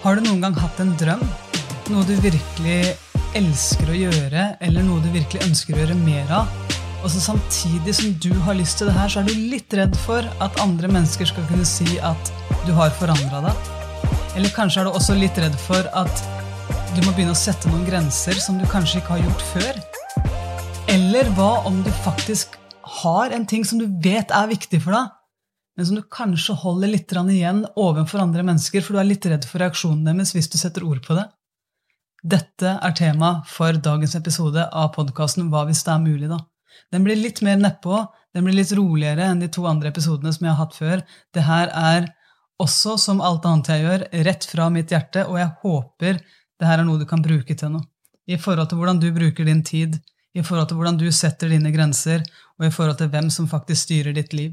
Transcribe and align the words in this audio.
Har 0.00 0.16
du 0.16 0.24
noen 0.24 0.40
gang 0.40 0.54
hatt 0.56 0.78
en 0.80 0.94
drøm? 0.96 1.20
Noe 1.92 2.06
du 2.08 2.14
virkelig 2.24 2.94
elsker 3.36 3.90
å 3.92 3.96
gjøre, 3.98 4.44
eller 4.64 4.86
noe 4.86 5.02
du 5.04 5.10
virkelig 5.12 5.42
ønsker 5.44 5.76
å 5.76 5.82
gjøre 5.82 5.96
mer 5.98 6.30
av? 6.38 6.54
Og 7.02 7.10
så 7.12 7.20
samtidig 7.20 7.92
som 7.98 8.14
du 8.24 8.30
har 8.46 8.56
lyst 8.56 8.80
til 8.80 8.88
det 8.88 8.94
her, 8.96 9.12
så 9.12 9.20
er 9.20 9.28
du 9.28 9.50
litt 9.52 9.76
redd 9.76 9.98
for 10.00 10.24
at 10.40 10.56
andre 10.64 10.88
mennesker 10.88 11.28
skal 11.28 11.44
kunne 11.50 11.68
si 11.68 11.98
at 12.00 12.32
du 12.64 12.72
har 12.78 12.96
forandra 12.96 13.42
deg. 13.50 13.68
Eller 14.40 14.56
kanskje 14.56 14.80
er 14.80 14.88
du 14.88 14.94
også 14.94 15.18
litt 15.20 15.36
redd 15.36 15.60
for 15.66 15.84
at 15.92 16.24
du 16.96 17.04
må 17.04 17.12
begynne 17.12 17.36
å 17.36 17.42
sette 17.42 17.68
noen 17.68 17.84
grenser 17.84 18.40
som 18.40 18.56
du 18.56 18.64
kanskje 18.72 19.02
ikke 19.02 19.18
har 19.18 19.24
gjort 19.26 19.46
før. 19.52 19.84
Eller 20.96 21.28
hva 21.36 21.52
om 21.68 21.84
du 21.84 21.92
faktisk 22.06 22.56
har 23.02 23.36
en 23.36 23.44
ting 23.44 23.68
som 23.68 23.76
du 23.76 23.84
vet 24.00 24.32
er 24.32 24.48
viktig 24.48 24.80
for 24.80 24.96
deg, 24.96 25.12
men 25.80 25.86
som 25.88 25.96
du 25.96 26.02
kanskje 26.12 26.52
holder 26.60 26.90
litt 26.92 27.12
igjen 27.32 27.62
overfor 27.80 28.20
andre 28.20 28.42
mennesker, 28.44 28.82
for 28.84 28.92
du 28.92 28.98
er 29.00 29.06
litt 29.08 29.24
redd 29.24 29.46
for 29.48 29.62
reaksjonen 29.62 30.02
deres 30.04 30.34
hvis 30.34 30.50
du 30.52 30.58
setter 30.60 30.84
ord 30.84 31.00
på 31.06 31.14
det. 31.16 31.22
Dette 32.20 32.74
er 32.84 32.92
tema 32.92 33.30
for 33.48 33.72
dagens 33.72 34.12
episode 34.18 34.66
av 34.76 34.90
podkasten 34.92 35.48
Hva 35.48 35.62
hvis 35.64 35.80
det 35.86 35.94
er 35.94 36.02
mulig, 36.02 36.28
da. 36.28 36.36
Den 36.92 37.06
blir 37.06 37.16
litt 37.16 37.40
mer 37.40 37.56
nedpå, 37.56 38.02
den 38.36 38.44
blir 38.44 38.58
litt 38.58 38.74
roligere 38.76 39.24
enn 39.24 39.40
de 39.40 39.48
to 39.48 39.64
andre 39.70 39.88
episodene 39.88 40.34
som 40.36 40.44
jeg 40.44 40.52
har 40.52 40.60
hatt 40.66 40.76
før. 40.76 41.06
Det 41.32 41.46
her 41.48 41.72
er 41.72 42.10
også, 42.60 42.98
som 43.00 43.24
alt 43.24 43.48
annet 43.48 43.72
jeg 43.72 43.86
gjør, 43.86 44.04
rett 44.28 44.48
fra 44.52 44.68
mitt 44.68 44.92
hjerte, 44.92 45.24
og 45.32 45.40
jeg 45.40 45.54
håper 45.62 46.20
det 46.20 46.68
her 46.68 46.82
er 46.82 46.90
noe 46.90 47.00
du 47.00 47.08
kan 47.08 47.24
bruke 47.24 47.56
til 47.56 47.72
noe. 47.72 47.88
I 48.28 48.36
forhold 48.36 48.68
til 48.68 48.82
hvordan 48.82 49.00
du 49.00 49.08
bruker 49.16 49.48
din 49.48 49.64
tid, 49.64 49.96
i 50.36 50.44
forhold 50.44 50.68
til 50.68 50.76
hvordan 50.76 51.00
du 51.00 51.08
setter 51.08 51.48
dine 51.48 51.72
grenser, 51.72 52.20
og 52.60 52.68
i 52.68 52.74
forhold 52.74 53.00
til 53.00 53.08
hvem 53.16 53.32
som 53.32 53.48
faktisk 53.48 53.88
styrer 53.88 54.12
ditt 54.12 54.36
liv. 54.36 54.52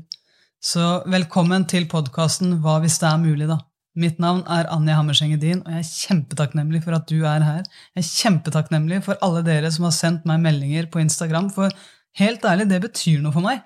Så 0.57 0.81
velkommen 1.05 1.67
til 1.69 1.83
podkasten 1.85 2.55
Hva 2.63 2.79
hvis 2.81 2.95
det 2.97 3.05
er 3.05 3.19
mulig, 3.21 3.45
da. 3.45 3.59
Mitt 3.93 4.17
navn 4.17 4.39
er 4.49 4.65
Anja 4.73 4.95
Hammerseng 4.97 5.35
Edin, 5.35 5.59
og 5.61 5.69
jeg 5.69 5.83
er 5.83 5.89
kjempetakknemlig 5.91 6.79
for 6.81 6.95
at 6.97 7.05
du 7.05 7.19
er 7.29 7.43
her. 7.45 7.67
Jeg 7.93 8.01
er 8.01 8.07
kjempetakknemlig 8.07 9.03
for 9.05 9.21
alle 9.21 9.43
dere 9.45 9.69
som 9.73 9.85
har 9.85 9.93
sendt 9.93 10.25
meg 10.25 10.41
meldinger 10.41 10.87
på 10.89 11.03
Instagram, 11.03 11.51
for 11.53 11.69
helt 12.17 12.47
ærlig, 12.49 12.65
det 12.71 12.79
betyr 12.87 13.21
noe 13.21 13.35
for 13.35 13.45
meg. 13.45 13.61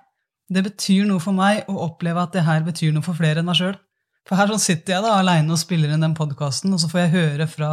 Det 0.51 0.65
betyr 0.65 1.07
noe 1.07 1.23
for 1.23 1.37
meg 1.37 1.63
å 1.71 1.77
oppleve 1.85 2.25
at 2.25 2.35
det 2.35 2.43
her 2.43 2.67
betyr 2.67 2.91
noe 2.91 3.07
for 3.07 3.15
flere 3.15 3.39
enn 3.39 3.47
meg 3.47 3.61
sjøl. 3.61 3.79
For 4.27 4.41
her 4.41 4.51
sånn 4.51 4.63
sitter 4.65 4.97
jeg 4.97 5.07
da 5.07 5.15
aleine 5.21 5.55
og 5.55 5.63
spiller 5.63 5.95
inn 5.95 6.03
den 6.03 6.17
podkasten, 6.19 6.75
og 6.75 6.83
så 6.83 6.91
får 6.91 7.05
jeg 7.05 7.13
høre 7.15 7.47
fra 7.53 7.71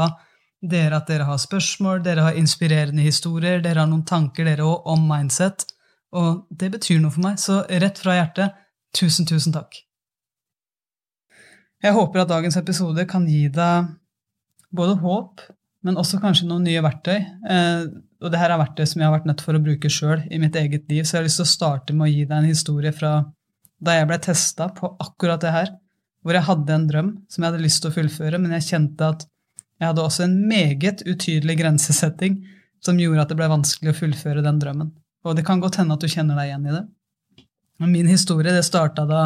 dere 0.63 1.03
at 1.03 1.11
dere 1.11 1.27
har 1.27 1.43
spørsmål, 1.43 2.05
dere 2.07 2.29
har 2.29 2.39
inspirerende 2.39 3.03
historier, 3.03 3.59
dere 3.67 3.83
har 3.83 3.91
noen 3.91 4.07
tanker 4.07 4.47
dere 4.47 4.63
også 4.63 4.95
om 4.95 5.11
mindset, 5.11 5.67
og 6.15 6.47
det 6.55 6.71
betyr 6.79 7.03
noe 7.03 7.19
for 7.19 7.27
meg. 7.27 7.43
Så 7.43 7.65
rett 7.67 7.99
fra 7.99 8.15
hjertet, 8.15 8.65
Tusen, 8.97 9.29
tusen 9.29 9.55
takk. 9.55 9.77
Jeg 11.85 11.95
håper 11.95 12.25
at 12.25 12.31
dagens 12.33 12.57
episode 12.59 13.05
kan 13.11 13.27
gi 13.29 13.47
deg 13.55 13.93
både 14.75 14.97
håp, 15.03 15.43
men 15.87 15.99
også 16.01 16.19
kanskje 16.23 16.49
noen 16.49 16.65
nye 16.67 16.83
verktøy. 16.83 17.19
Eh, 17.23 17.83
og 18.19 18.33
det 18.33 18.41
her 18.41 18.51
er 18.51 18.61
verktøy 18.61 18.85
som 18.89 19.01
jeg 19.01 19.07
har 19.07 19.15
vært 19.15 19.29
nødt 19.31 19.45
for 19.45 19.55
å 19.55 19.63
bruke 19.63 19.91
sjøl 19.93 20.25
i 20.35 20.41
mitt 20.43 20.57
eget 20.59 20.89
liv, 20.91 21.05
så 21.05 21.17
jeg 21.17 21.21
har 21.21 21.29
lyst 21.29 21.39
til 21.39 21.47
å 21.47 21.53
starte 21.53 21.95
med 21.95 22.09
å 22.09 22.11
gi 22.11 22.25
deg 22.25 22.37
en 22.41 22.51
historie 22.51 22.93
fra 22.95 23.13
da 23.79 23.95
jeg 23.95 24.09
ble 24.11 24.19
testa 24.19 24.67
på 24.75 24.91
akkurat 24.99 25.45
det 25.45 25.55
her, 25.55 25.73
hvor 26.27 26.35
jeg 26.35 26.49
hadde 26.49 26.75
en 26.75 26.87
drøm 26.89 27.11
som 27.31 27.45
jeg 27.45 27.53
hadde 27.53 27.63
lyst 27.63 27.85
til 27.85 27.93
å 27.93 27.95
fullføre, 27.95 28.41
men 28.43 28.57
jeg 28.57 28.67
kjente 28.73 29.11
at 29.15 29.27
jeg 29.79 29.87
hadde 29.87 30.03
også 30.03 30.25
en 30.27 30.35
meget 30.51 31.05
utydelig 31.07 31.61
grensesetting 31.61 32.41
som 32.83 32.99
gjorde 32.99 33.23
at 33.23 33.31
det 33.31 33.39
ble 33.39 33.47
vanskelig 33.53 33.93
å 33.95 33.99
fullføre 34.01 34.43
den 34.43 34.59
drømmen. 34.59 34.91
Og 35.27 35.39
det 35.39 35.45
kan 35.47 35.63
godt 35.63 35.79
hende 35.79 35.95
at 35.95 36.03
du 36.03 36.11
kjenner 36.11 36.39
deg 36.39 36.51
igjen 36.51 36.67
i 36.67 36.75
det. 36.75 36.85
Min 37.79 38.09
historie 38.11 38.55
det 38.55 38.65
starta 38.67 39.05
da 39.07 39.23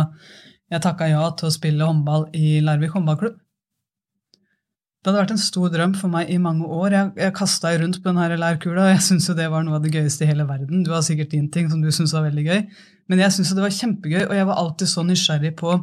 jeg 0.72 0.82
takka 0.84 1.08
ja 1.08 1.24
til 1.36 1.48
å 1.48 1.54
spille 1.54 1.86
håndball 1.88 2.28
i 2.36 2.60
Larvik 2.64 2.94
håndballklubb. 2.96 3.38
Det 5.02 5.10
hadde 5.10 5.18
vært 5.18 5.32
en 5.34 5.40
stor 5.42 5.70
drøm 5.72 5.94
for 5.98 6.12
meg 6.12 6.28
i 6.30 6.38
mange 6.38 6.68
år. 6.70 6.94
Jeg, 6.94 7.08
jeg 7.18 7.34
kasta 7.34 7.72
rundt 7.74 7.98
på 7.98 8.12
denne 8.12 8.38
lærkula, 8.38 8.84
og 8.84 8.92
jeg 8.92 9.02
syntes 9.02 9.26
jo 9.26 9.34
det 9.34 9.48
var 9.50 9.64
noe 9.66 9.80
av 9.80 9.82
det 9.82 9.90
gøyeste 9.96 10.22
i 10.22 10.28
hele 10.30 10.46
verden. 10.46 10.84
Du 10.86 10.92
har 10.94 11.02
sikkert 11.02 11.32
din 11.34 11.48
ting 11.50 11.66
som 11.72 11.80
du 11.82 11.90
syntes 11.90 12.14
var 12.14 12.28
veldig 12.28 12.44
gøy, 12.46 12.60
men 13.10 13.22
jeg 13.24 13.34
syntes 13.34 13.50
det 13.58 13.64
var 13.64 13.74
kjempegøy, 13.74 14.20
og 14.28 14.34
jeg 14.38 14.48
var 14.48 14.60
alltid 14.62 14.92
så 14.92 15.04
nysgjerrig 15.08 15.52
på 15.58 15.74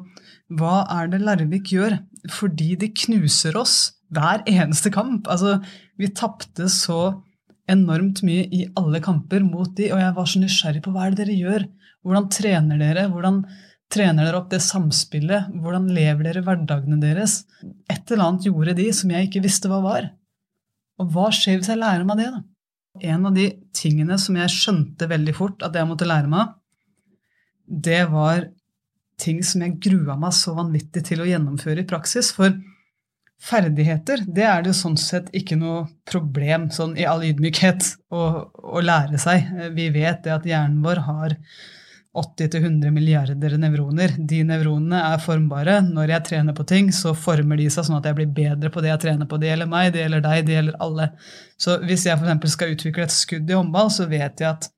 hva 0.57 0.75
er 0.95 1.11
det 1.11 1.19
Larvik 1.21 1.73
gjør? 1.75 1.97
Fordi 2.31 2.71
de 2.79 2.89
knuser 3.03 3.59
oss 3.59 3.75
hver 4.15 4.41
eneste 4.49 4.89
kamp. 4.93 5.27
Altså, 5.29 5.59
vi 5.99 6.09
tapte 6.15 6.69
så 6.71 7.19
enormt 7.69 8.23
mye 8.25 8.47
i 8.55 8.63
alle 8.79 9.03
kamper 9.03 9.43
mot 9.45 9.69
de, 9.77 9.91
og 9.93 9.99
jeg 10.01 10.15
var 10.15 10.31
så 10.31 10.41
nysgjerrig 10.41 10.81
på 10.85 10.95
hva 10.95 11.05
er 11.05 11.13
det 11.13 11.25
dere 11.25 11.37
gjør? 11.37 11.67
Hvordan 12.05 12.29
trener 12.31 12.79
dere? 12.79 13.07
Hvordan 13.11 13.41
trener 13.91 14.27
dere 14.27 14.39
opp 14.39 14.51
det 14.53 14.61
samspillet? 14.63 15.49
Hvordan 15.61 15.89
lever 15.95 16.29
dere 16.29 16.43
hverdagene 16.45 16.99
deres? 17.01 17.43
Et 17.89 18.03
eller 18.11 18.25
annet 18.27 18.47
gjorde 18.47 18.77
de 18.77 18.87
som 18.95 19.11
jeg 19.13 19.29
ikke 19.29 19.43
visste 19.45 19.71
hva 19.71 19.81
var. 19.83 20.09
Og 20.99 21.11
hva 21.13 21.29
skjer 21.33 21.59
hvis 21.59 21.71
jeg 21.71 21.81
lærer 21.81 22.07
meg 22.07 22.21
det? 22.21 22.29
da? 22.35 22.43
En 23.13 23.27
av 23.29 23.35
de 23.35 23.49
tingene 23.75 24.17
som 24.19 24.37
jeg 24.39 24.51
skjønte 24.53 25.07
veldig 25.09 25.35
fort 25.37 25.63
at 25.65 25.75
jeg 25.77 25.87
måtte 25.87 26.07
lære 26.09 26.31
meg, 26.31 26.55
det 27.69 28.01
var 28.11 28.49
ting 29.19 29.41
som 29.45 29.63
jeg 29.63 29.77
grua 29.83 30.15
meg 30.19 30.33
så 30.35 30.55
vanvittig 30.57 31.03
til 31.09 31.21
å 31.21 31.27
gjennomføre 31.27 31.83
i 31.83 31.87
praksis. 31.87 32.31
For 32.35 32.55
ferdigheter, 33.39 34.23
det 34.27 34.45
er 34.47 34.63
det 34.63 34.73
jo 34.73 34.79
sånn 34.81 34.97
sett 34.99 35.29
ikke 35.35 35.57
noe 35.59 35.85
problem 36.09 36.67
sånn 36.75 36.97
i 36.99 37.07
all 37.07 37.23
ydmykhet 37.27 37.85
å, 38.11 38.23
å 38.51 38.83
lære 38.83 39.19
seg. 39.21 39.47
Vi 39.75 39.89
vet 39.95 40.25
det 40.25 40.35
at 40.35 40.47
hjernen 40.47 40.81
vår 40.83 41.03
har 41.07 41.37
80-100 42.19 42.91
milliarder 42.91 43.55
nevroner. 43.61 44.13
De 44.17 44.41
nevronene 44.47 44.99
er 45.13 45.21
formbare. 45.23 45.79
Når 45.85 46.13
jeg 46.13 46.25
trener 46.29 46.55
på 46.57 46.65
ting, 46.67 46.91
så 46.95 47.13
former 47.17 47.59
de 47.59 47.69
seg 47.71 47.87
sånn 47.87 47.99
at 47.99 48.09
jeg 48.09 48.17
blir 48.17 48.31
bedre 48.35 48.71
på 48.73 48.83
det 48.83 48.91
jeg 48.91 49.03
trener 49.05 49.29
på. 49.29 49.39
Det 49.39 49.51
gjelder 49.51 49.69
meg, 49.71 49.91
det 49.95 50.03
gjelder 50.03 50.25
deg, 50.25 50.45
det 50.47 50.57
gjelder 50.57 50.79
alle. 50.85 51.09
Så 51.59 51.77
hvis 51.85 52.05
jeg 52.09 52.19
f.eks. 52.19 52.55
skal 52.55 52.73
utvikle 52.75 53.05
et 53.07 53.15
skudd 53.15 53.51
i 53.51 53.57
håndball, 53.57 53.91
så 53.93 54.07
vet 54.11 54.43
jeg 54.43 54.49
at 54.49 54.69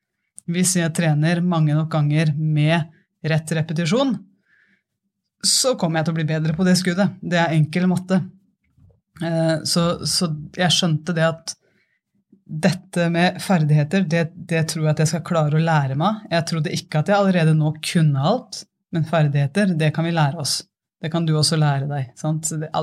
hvis 0.52 0.76
jeg 0.80 0.94
trener 0.98 1.42
mange 1.46 1.76
nok 1.78 1.90
ganger 1.94 2.34
med 2.38 2.92
rett 3.28 3.56
repetisjon, 3.58 4.16
så 5.42 5.74
kommer 5.80 6.00
jeg 6.00 6.10
til 6.10 6.16
å 6.16 6.20
bli 6.20 6.28
bedre 6.30 6.56
på 6.58 6.66
det 6.68 6.76
skuddet. 6.78 7.18
Det 7.22 7.40
er 7.42 7.56
enkel 7.56 7.88
matte. 7.90 8.22
Eh, 9.22 9.58
så, 9.68 9.86
så 10.06 10.30
jeg 10.58 10.74
skjønte 10.74 11.16
det 11.18 11.26
at 11.28 11.56
dette 12.52 13.08
med 13.10 13.38
ferdigheter, 13.42 14.02
det, 14.02 14.26
det, 14.36 14.66
tror 14.68 14.84
jeg 14.84 14.92
at 14.92 15.02
jeg 15.04 15.12
skal 15.14 15.24
klare 15.24 15.56
å 15.56 15.64
lære 15.64 15.96
meg. 16.00 16.26
Jeg 16.34 16.48
trodde 16.50 16.74
ikke 16.76 17.00
at 17.00 17.12
jeg 17.12 17.18
allerede 17.18 17.56
nå 17.56 17.72
kunne 17.80 18.26
alt, 18.28 18.66
men 18.92 19.08
ferdigheter, 19.08 19.72
det 19.80 19.94
kan 19.96 20.08
vi 20.08 20.12
lære 20.16 20.42
oss. 20.42 20.58
Det 21.02 21.10
kan 21.14 21.26
du 21.26 21.32
også 21.38 21.58
lære 21.58 21.88
deg. 21.90 22.12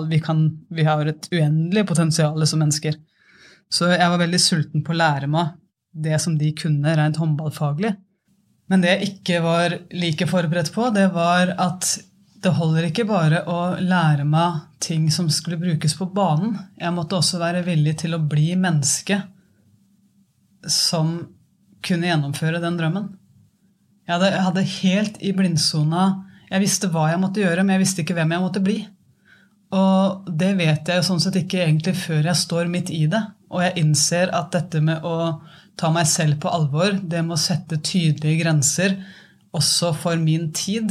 Vi, 0.08 0.20
kan, 0.24 0.42
vi, 0.72 0.88
har 0.88 1.06
et 1.06 1.28
uendelig 1.30 1.84
potensial 1.86 2.46
som 2.48 2.64
mennesker. 2.64 2.96
Så 3.68 3.92
jeg 3.92 4.10
var 4.10 4.22
veldig 4.24 4.40
sulten 4.40 4.84
på 4.84 4.94
å 4.94 4.98
lære 4.98 5.28
meg 5.30 5.52
det 5.92 6.16
som 6.22 6.38
de 6.40 6.50
kunne 6.56 6.96
rent 6.96 7.20
håndballfaglig. 7.20 7.92
Men 8.72 8.82
det 8.82 8.94
jeg 8.94 9.12
ikke 9.12 9.44
var 9.44 9.76
like 9.92 10.26
forberedt 10.28 10.72
på, 10.74 10.88
det 10.96 11.10
var 11.12 11.52
at 11.60 11.92
det 12.42 12.54
holder 12.56 12.88
ikke 12.88 13.06
bare 13.08 13.44
å 13.50 13.60
lære 13.82 14.24
meg 14.28 14.64
ting 14.82 15.08
som 15.12 15.28
skulle 15.32 15.60
brukes 15.60 15.94
på 15.98 16.08
banen. 16.14 16.56
Jeg 16.80 16.94
måtte 16.96 17.20
også 17.20 17.40
være 17.42 17.66
villig 17.66 17.98
til 18.02 18.16
å 18.16 18.22
bli 18.22 18.54
menneske 18.56 19.20
som 20.66 21.18
kunne 21.84 22.08
gjennomføre 22.08 22.60
den 22.62 22.78
drømmen. 22.78 23.08
Jeg 24.08 24.14
hadde, 24.16 24.30
jeg 24.32 24.44
hadde 24.46 24.68
helt 24.72 25.18
i 25.20 25.34
blindsona 25.36 26.04
Jeg 26.48 26.62
visste 26.62 26.88
hva 26.88 27.10
jeg 27.10 27.20
måtte 27.20 27.42
gjøre, 27.42 27.60
men 27.60 27.76
jeg 27.76 27.82
visste 27.82 28.02
ikke 28.02 28.14
hvem 28.16 28.30
jeg 28.32 28.40
måtte 28.40 28.62
bli. 28.64 28.78
Og 29.76 30.30
det 30.40 30.54
vet 30.56 30.88
jeg 30.88 30.96
jo 30.96 31.04
sånn 31.10 31.20
sett 31.20 31.36
ikke 31.36 31.60
egentlig 31.60 31.92
før 32.00 32.30
jeg 32.30 32.40
står 32.40 32.70
midt 32.72 32.88
i 32.94 33.02
det. 33.12 33.20
Og 33.52 33.60
jeg 33.66 33.76
innser 33.82 34.32
at 34.32 34.48
dette 34.54 34.80
med 34.84 35.04
å 35.04 35.42
ta 35.78 35.90
meg 35.92 36.08
selv 36.08 36.40
på 36.40 36.48
alvor, 36.48 36.96
det 36.96 37.20
med 37.20 37.36
å 37.36 37.40
sette 37.40 37.76
tydelige 37.84 38.40
grenser 38.40 38.96
også 39.56 39.92
for 39.96 40.16
min 40.20 40.48
tid, 40.56 40.90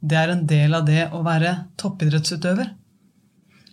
det 0.00 0.18
er 0.18 0.32
en 0.32 0.44
del 0.48 0.74
av 0.76 0.86
det 0.88 1.06
å 1.14 1.22
være 1.22 1.54
toppidrettsutøver. 1.80 2.70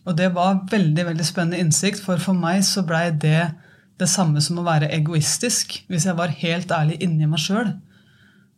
Og 0.07 0.15
det 0.17 0.29
var 0.35 0.63
veldig 0.71 1.05
veldig 1.09 1.25
spennende 1.27 1.59
innsikt, 1.61 1.99
for 2.03 2.21
for 2.21 2.37
meg 2.37 2.63
så 2.65 2.83
blei 2.87 3.09
det 3.11 3.49
det 3.97 4.09
samme 4.11 4.41
som 4.43 4.59
å 4.61 4.65
være 4.65 4.91
egoistisk, 4.93 5.79
hvis 5.89 6.05
jeg 6.07 6.17
var 6.17 6.35
helt 6.41 6.71
ærlig 6.73 6.99
inni 7.03 7.29
meg 7.29 7.41
sjøl. 7.41 7.71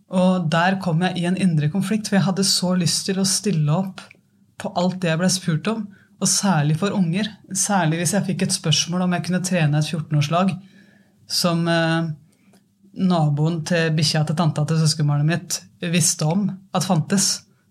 Og 0.10 0.48
der 0.52 0.80
kom 0.84 1.04
jeg 1.06 1.22
i 1.22 1.28
en 1.30 1.38
indre 1.40 1.70
konflikt, 1.72 2.10
for 2.10 2.18
jeg 2.18 2.26
hadde 2.26 2.48
så 2.48 2.74
lyst 2.78 3.06
til 3.08 3.22
å 3.22 3.28
stille 3.28 3.76
opp 3.76 4.04
på 4.60 4.72
alt 4.80 5.00
det 5.04 5.14
jeg 5.14 5.22
ble 5.22 5.30
spurt 5.32 5.70
om, 5.72 5.86
og 6.20 6.28
særlig 6.28 6.76
for 6.82 6.96
unger. 6.96 7.30
Særlig 7.56 8.02
hvis 8.02 8.16
jeg 8.18 8.28
fikk 8.28 8.44
et 8.44 8.56
spørsmål 8.56 9.06
om 9.06 9.14
jeg 9.16 9.28
kunne 9.28 9.46
trene 9.46 9.80
et 9.80 9.88
14-årslag 9.88 10.52
som 11.30 11.62
eh, 11.72 12.10
naboen 13.00 13.62
til 13.70 13.94
bikkja 13.96 14.26
til 14.28 14.38
tanta 14.40 14.66
til 14.68 14.82
søskenbarnet 14.82 15.30
mitt 15.30 15.60
visste 15.94 16.28
om 16.28 16.50
at 16.76 16.84
fantes 16.84 17.30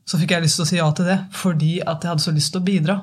så 0.08 0.16
fikk 0.16 0.32
jeg 0.32 0.46
lyst 0.46 0.56
til 0.56 0.64
å 0.64 0.68
si 0.70 0.78
ja 0.78 0.88
til 0.96 1.08
det 1.10 1.18
fordi 1.36 1.72
at 1.82 2.00
jeg 2.00 2.12
hadde 2.14 2.24
så 2.24 2.32
lyst 2.32 2.54
til 2.54 2.62
å 2.62 2.68
bidra. 2.70 2.96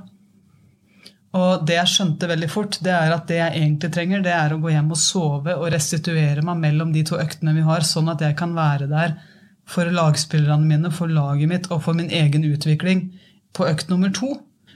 Og 1.36 1.66
det 1.68 1.76
jeg 1.76 1.92
skjønte 1.92 2.30
veldig 2.32 2.48
fort, 2.52 2.78
det 2.86 2.94
er 2.96 3.12
at 3.12 3.26
det 3.28 3.42
jeg 3.42 3.60
egentlig 3.60 3.92
trenger, 3.92 4.24
det 4.24 4.32
er 4.32 4.54
å 4.56 4.60
gå 4.64 4.72
hjem 4.72 4.94
og 4.96 5.00
sove 5.02 5.56
og 5.60 5.68
restituere 5.74 6.44
meg 6.46 6.62
mellom 6.62 6.94
de 6.96 7.04
to 7.08 7.20
øktene 7.20 7.56
vi 7.58 7.66
har, 7.66 7.84
sånn 7.84 8.12
at 8.14 8.24
jeg 8.24 8.38
kan 8.40 8.56
være 8.56 8.88
der 8.92 9.18
for 9.68 9.90
lagspillerne 9.92 10.64
mine, 10.64 10.92
for 10.94 11.12
laget 11.12 11.52
mitt 11.52 11.70
og 11.74 11.82
for 11.84 11.98
min 11.98 12.12
egen 12.14 12.46
utvikling 12.48 13.08
på 13.56 13.68
økt 13.68 13.92
nummer 13.92 14.14
to. 14.16 14.32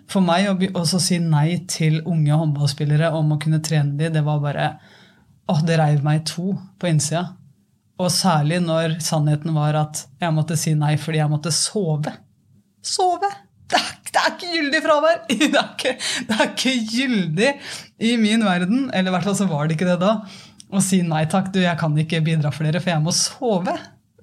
For 0.10 0.26
meg 0.26 0.50
å 0.74 0.86
si 0.90 1.20
nei 1.22 1.62
til 1.70 2.02
unge 2.02 2.36
håndballspillere 2.42 3.12
om 3.16 3.36
å 3.36 3.40
kunne 3.42 3.62
trene 3.64 3.96
dem, 3.96 4.16
det 4.18 4.26
var 4.26 4.42
bare 4.44 4.72
Åh, 5.50 5.64
det 5.66 5.80
reiv 5.80 6.04
meg 6.06 6.20
i 6.20 6.26
to 6.30 6.52
på 6.78 6.90
innsida. 6.92 7.24
Og 7.98 8.12
særlig 8.14 8.60
når 8.62 9.00
sannheten 9.02 9.56
var 9.56 9.80
at 9.80 10.04
jeg 10.22 10.36
måtte 10.36 10.58
si 10.60 10.76
nei 10.78 10.94
fordi 11.02 11.24
jeg 11.24 11.32
måtte 11.32 11.54
sove. 11.56 12.14
Sove! 12.86 13.32
Det 13.70 13.80
er, 13.80 13.90
det 14.10 14.22
er 14.22 14.34
ikke 14.34 14.52
gyldig 14.56 14.82
fravær! 14.86 15.20
Det 15.30 15.50
er 15.50 15.68
ikke, 15.74 15.96
det 16.30 16.36
er 16.38 16.50
ikke 16.50 16.76
gyldig 16.90 17.52
i 18.10 18.16
min 18.22 18.44
verden, 18.46 18.90
eller 18.94 19.12
i 19.12 19.14
hvert 19.16 19.28
fall 19.28 19.38
så 19.38 19.48
var 19.50 19.68
det 19.68 19.78
ikke 19.78 19.88
det 19.90 20.00
da, 20.02 20.16
å 20.70 20.82
si 20.84 21.00
nei 21.06 21.24
takk, 21.30 21.52
du, 21.54 21.62
jeg 21.64 21.78
kan 21.80 21.96
ikke 21.98 22.22
bidra 22.26 22.52
for 22.54 22.68
dere, 22.68 22.82
for 22.84 22.94
jeg 22.94 23.04
må 23.06 23.14
sove. 23.16 23.74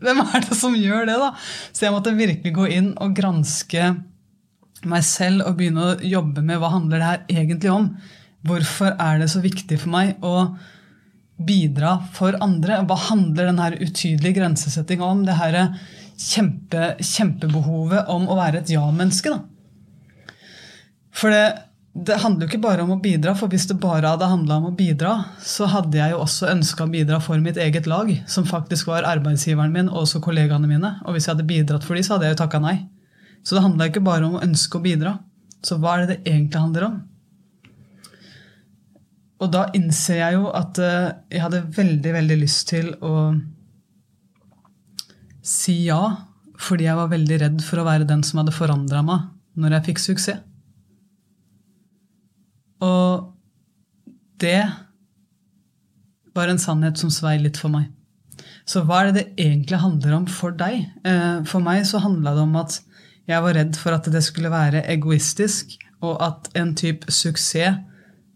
Hvem 0.03 0.21
er 0.27 0.45
det 0.45 0.59
som 0.59 0.77
gjør 0.77 1.09
det, 1.09 1.17
da? 1.23 1.33
Så 1.73 1.87
jeg 1.87 1.95
måtte 1.95 2.15
virkelig 2.15 2.53
gå 2.55 2.69
inn 2.77 2.93
og 3.03 3.17
granske 3.17 3.95
meg 4.87 5.05
selv 5.07 5.47
og 5.49 5.57
begynne 5.59 5.83
å 5.83 5.99
jobbe 6.07 6.45
med 6.47 6.61
hva 6.61 6.71
handler 6.75 7.01
det 7.01 7.11
her 7.11 7.23
egentlig 7.41 7.73
om. 7.73 7.91
Hvorfor 8.47 8.93
er 8.93 9.23
det 9.23 9.31
så 9.33 9.43
viktig 9.43 9.79
for 9.83 9.93
meg 9.95 10.25
å 10.25 10.35
bidra 11.47 11.97
for 12.17 12.37
andre? 12.45 12.83
Hva 12.87 12.99
handler 13.09 13.51
denne 13.51 13.71
utydelige 13.81 14.39
grensesettinga 14.39 15.09
om? 15.09 15.25
Det 15.27 15.39
her 15.41 15.59
kjempe, 16.17 16.97
kjempebehovet 17.01 18.11
om 18.13 18.27
å 18.29 18.39
være 18.39 18.63
et 18.63 18.73
ja-menneske. 18.73 19.33
For 21.17 21.33
det, 21.33 21.45
det 21.97 22.19
handler 22.21 22.45
jo 22.45 22.51
ikke 22.51 22.65
bare 22.65 22.85
om 22.85 22.93
å 22.97 23.01
bidra, 23.01 23.35
for 23.39 23.53
hvis 23.53 23.69
det 23.71 23.79
bare 23.81 24.13
hadde 24.13 24.29
handla 24.29 24.59
om 24.61 24.69
å 24.71 24.75
bidra, 24.77 25.15
så 25.41 25.69
hadde 25.73 26.01
jeg 26.01 26.13
jo 26.13 26.21
også 26.25 26.51
ønska 26.53 26.85
å 26.85 26.93
bidra 26.93 27.21
for 27.25 27.41
mitt 27.45 27.61
eget 27.61 27.89
lag, 27.89 28.11
som 28.29 28.49
faktisk 28.49 28.91
var 28.91 29.09
arbeidsgiveren 29.09 29.73
min 29.73 29.91
og 29.93 30.03
også 30.05 30.21
kollegaene 30.25 30.69
mine. 30.69 30.97
Og 31.07 31.17
hvis 31.17 31.29
jeg 31.29 31.37
hadde 31.37 31.49
bidratt 31.49 31.87
for 31.87 31.97
dem, 31.97 32.05
så 32.07 32.17
hadde 32.17 32.29
jeg 32.29 32.37
jo 32.37 32.43
takka 32.45 32.63
nei. 32.65 32.77
Så 33.47 33.57
det 33.57 33.65
handla 33.65 33.89
ikke 33.89 34.05
bare 34.05 34.27
om 34.27 34.37
å 34.37 34.45
ønske 34.45 34.77
å 34.77 34.85
bidra. 34.85 35.19
Så 35.65 35.79
hva 35.81 35.95
er 35.95 36.05
det 36.05 36.17
det 36.17 36.33
egentlig 36.35 36.63
handler 36.63 36.89
om? 36.91 36.97
Og 39.45 39.53
da 39.53 39.67
innser 39.77 40.21
jeg 40.23 40.39
jo 40.39 40.49
at 40.57 40.79
eh, 40.81 41.13
jeg 41.35 41.43
hadde 41.45 41.67
veldig, 41.77 42.13
veldig 42.17 42.39
lyst 42.41 42.71
til 42.71 42.95
å 43.05 43.13
si 45.47 45.79
ja, 45.87 46.03
fordi 46.61 46.89
jeg 46.89 46.99
var 46.99 47.13
veldig 47.13 47.39
redd 47.43 47.65
for 47.65 47.81
å 47.81 47.87
være 47.87 48.09
den 48.09 48.25
som 48.27 48.41
hadde 48.41 48.55
forandra 48.57 49.03
meg 49.07 49.31
når 49.57 49.79
jeg 49.79 49.87
fikk 49.91 50.03
suksess. 50.03 50.43
Og 52.85 53.33
det 54.43 54.61
var 56.37 56.51
en 56.53 56.61
sannhet 56.61 57.01
som 57.01 57.13
svei 57.13 57.39
litt 57.41 57.57
for 57.61 57.73
meg. 57.73 57.89
Så 58.69 58.83
hva 58.85 59.01
er 59.01 59.09
det 59.09 59.23
det 59.23 59.47
egentlig 59.47 59.81
handler 59.81 60.19
om 60.19 60.27
for 60.29 60.53
deg? 60.53 60.83
Eh, 61.07 61.39
for 61.49 61.65
meg 61.65 61.87
så 61.89 62.03
handla 62.03 62.35
det 62.37 62.45
om 62.45 62.57
at 62.61 62.81
jeg 63.27 63.43
var 63.43 63.57
redd 63.57 63.79
for 63.79 63.97
at 63.97 64.09
det 64.13 64.23
skulle 64.23 64.53
være 64.53 64.85
egoistisk, 64.93 65.79
og 66.05 66.19
at 66.23 66.51
en 66.59 66.75
type 66.77 67.11
suksess 67.11 67.81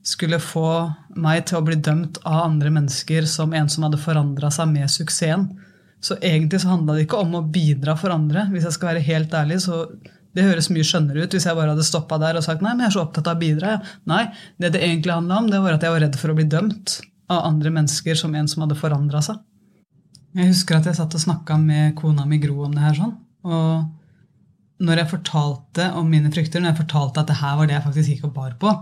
skulle 0.07 0.41
få 0.41 0.89
meg 1.21 1.45
til 1.51 1.59
å 1.59 1.65
bli 1.67 1.77
dømt 1.77 2.23
av 2.25 2.47
andre 2.47 2.71
mennesker 2.73 3.27
som 3.29 3.53
en 3.55 3.69
som 3.69 3.85
hadde 3.85 4.01
forandra 4.01 4.49
seg 4.55 4.71
med 4.73 4.89
suksessen. 4.91 5.51
Så 6.01 6.17
egentlig 6.17 6.63
så 6.63 6.73
handla 6.73 6.97
det 6.97 7.05
ikke 7.05 7.21
om 7.21 7.37
å 7.37 7.45
bidra 7.45 7.97
for 8.01 8.15
andre. 8.15 8.47
Hvis 8.53 8.65
jeg 8.69 8.77
skal 8.77 8.95
være 8.95 9.05
helt 9.05 9.35
ærlig, 9.37 9.61
så 9.67 9.83
det 10.37 10.47
høres 10.47 10.71
mye 10.71 10.87
skjønnere 10.87 11.27
ut 11.27 11.35
hvis 11.35 11.47
jeg 11.49 11.59
bare 11.59 11.75
hadde 11.75 11.85
stoppa 11.87 12.17
der 12.23 12.39
og 12.39 12.45
sagt 12.47 12.63
nei, 12.63 12.73
men 12.73 12.87
jeg 12.87 12.93
er 12.93 12.97
så 12.97 13.05
opptatt 13.05 13.29
av 13.29 13.39
å 13.39 13.43
bidra. 13.43 13.77
Nei, 14.11 14.25
det 14.63 14.73
det 14.77 14.83
egentlig 14.87 15.17
handla 15.17 15.41
om, 15.43 15.51
det 15.51 15.61
var 15.63 15.77
at 15.77 15.87
jeg 15.87 15.95
var 15.95 16.05
redd 16.07 16.19
for 16.21 16.33
å 16.33 16.37
bli 16.39 16.47
dømt 16.51 17.01
av 17.31 17.47
andre 17.47 17.73
mennesker 17.75 18.19
som 18.19 18.35
en 18.39 18.49
som 18.51 18.65
hadde 18.65 18.79
forandra 18.79 19.23
seg. 19.27 19.41
Jeg 20.39 20.53
husker 20.53 20.79
at 20.79 20.87
jeg 20.87 20.99
satt 20.99 21.15
og 21.19 21.23
snakka 21.25 21.57
med 21.59 21.97
kona 21.99 22.25
mi 22.29 22.39
Gro 22.43 22.63
om 22.69 22.75
det 22.75 22.85
her 22.85 22.97
sånn. 22.97 23.17
Og 23.51 24.85
når 24.87 25.03
jeg 25.03 25.11
fortalte 25.11 25.91
om 25.99 26.07
mine 26.09 26.31
frykter, 26.33 26.63
når 26.63 26.73
jeg 26.73 26.83
fortalte 26.85 27.23
at 27.23 27.31
det 27.31 27.41
her 27.41 27.57
var 27.59 27.69
det 27.69 27.77
jeg 27.77 27.87
faktisk 27.89 28.13
gikk 28.15 28.29
og 28.31 28.37
bar 28.37 28.55
på, 28.63 28.75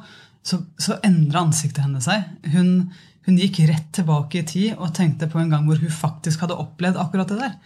så, 0.46 0.60
så 0.80 0.98
endra 1.04 1.42
ansiktet 1.46 1.82
hennes 1.84 2.06
seg. 2.06 2.28
Hun, 2.52 2.90
hun 3.28 3.36
gikk 3.36 3.60
rett 3.68 3.90
tilbake 3.92 4.40
i 4.40 4.46
tid 4.48 4.78
og 4.78 4.94
tenkte 4.96 5.28
på 5.28 5.40
en 5.42 5.50
gang 5.52 5.66
hvor 5.68 5.76
hun 5.80 5.92
faktisk 5.92 6.44
hadde 6.44 6.56
opplevd 6.56 6.96
akkurat 7.00 7.28
det 7.28 7.42
der. 7.42 7.58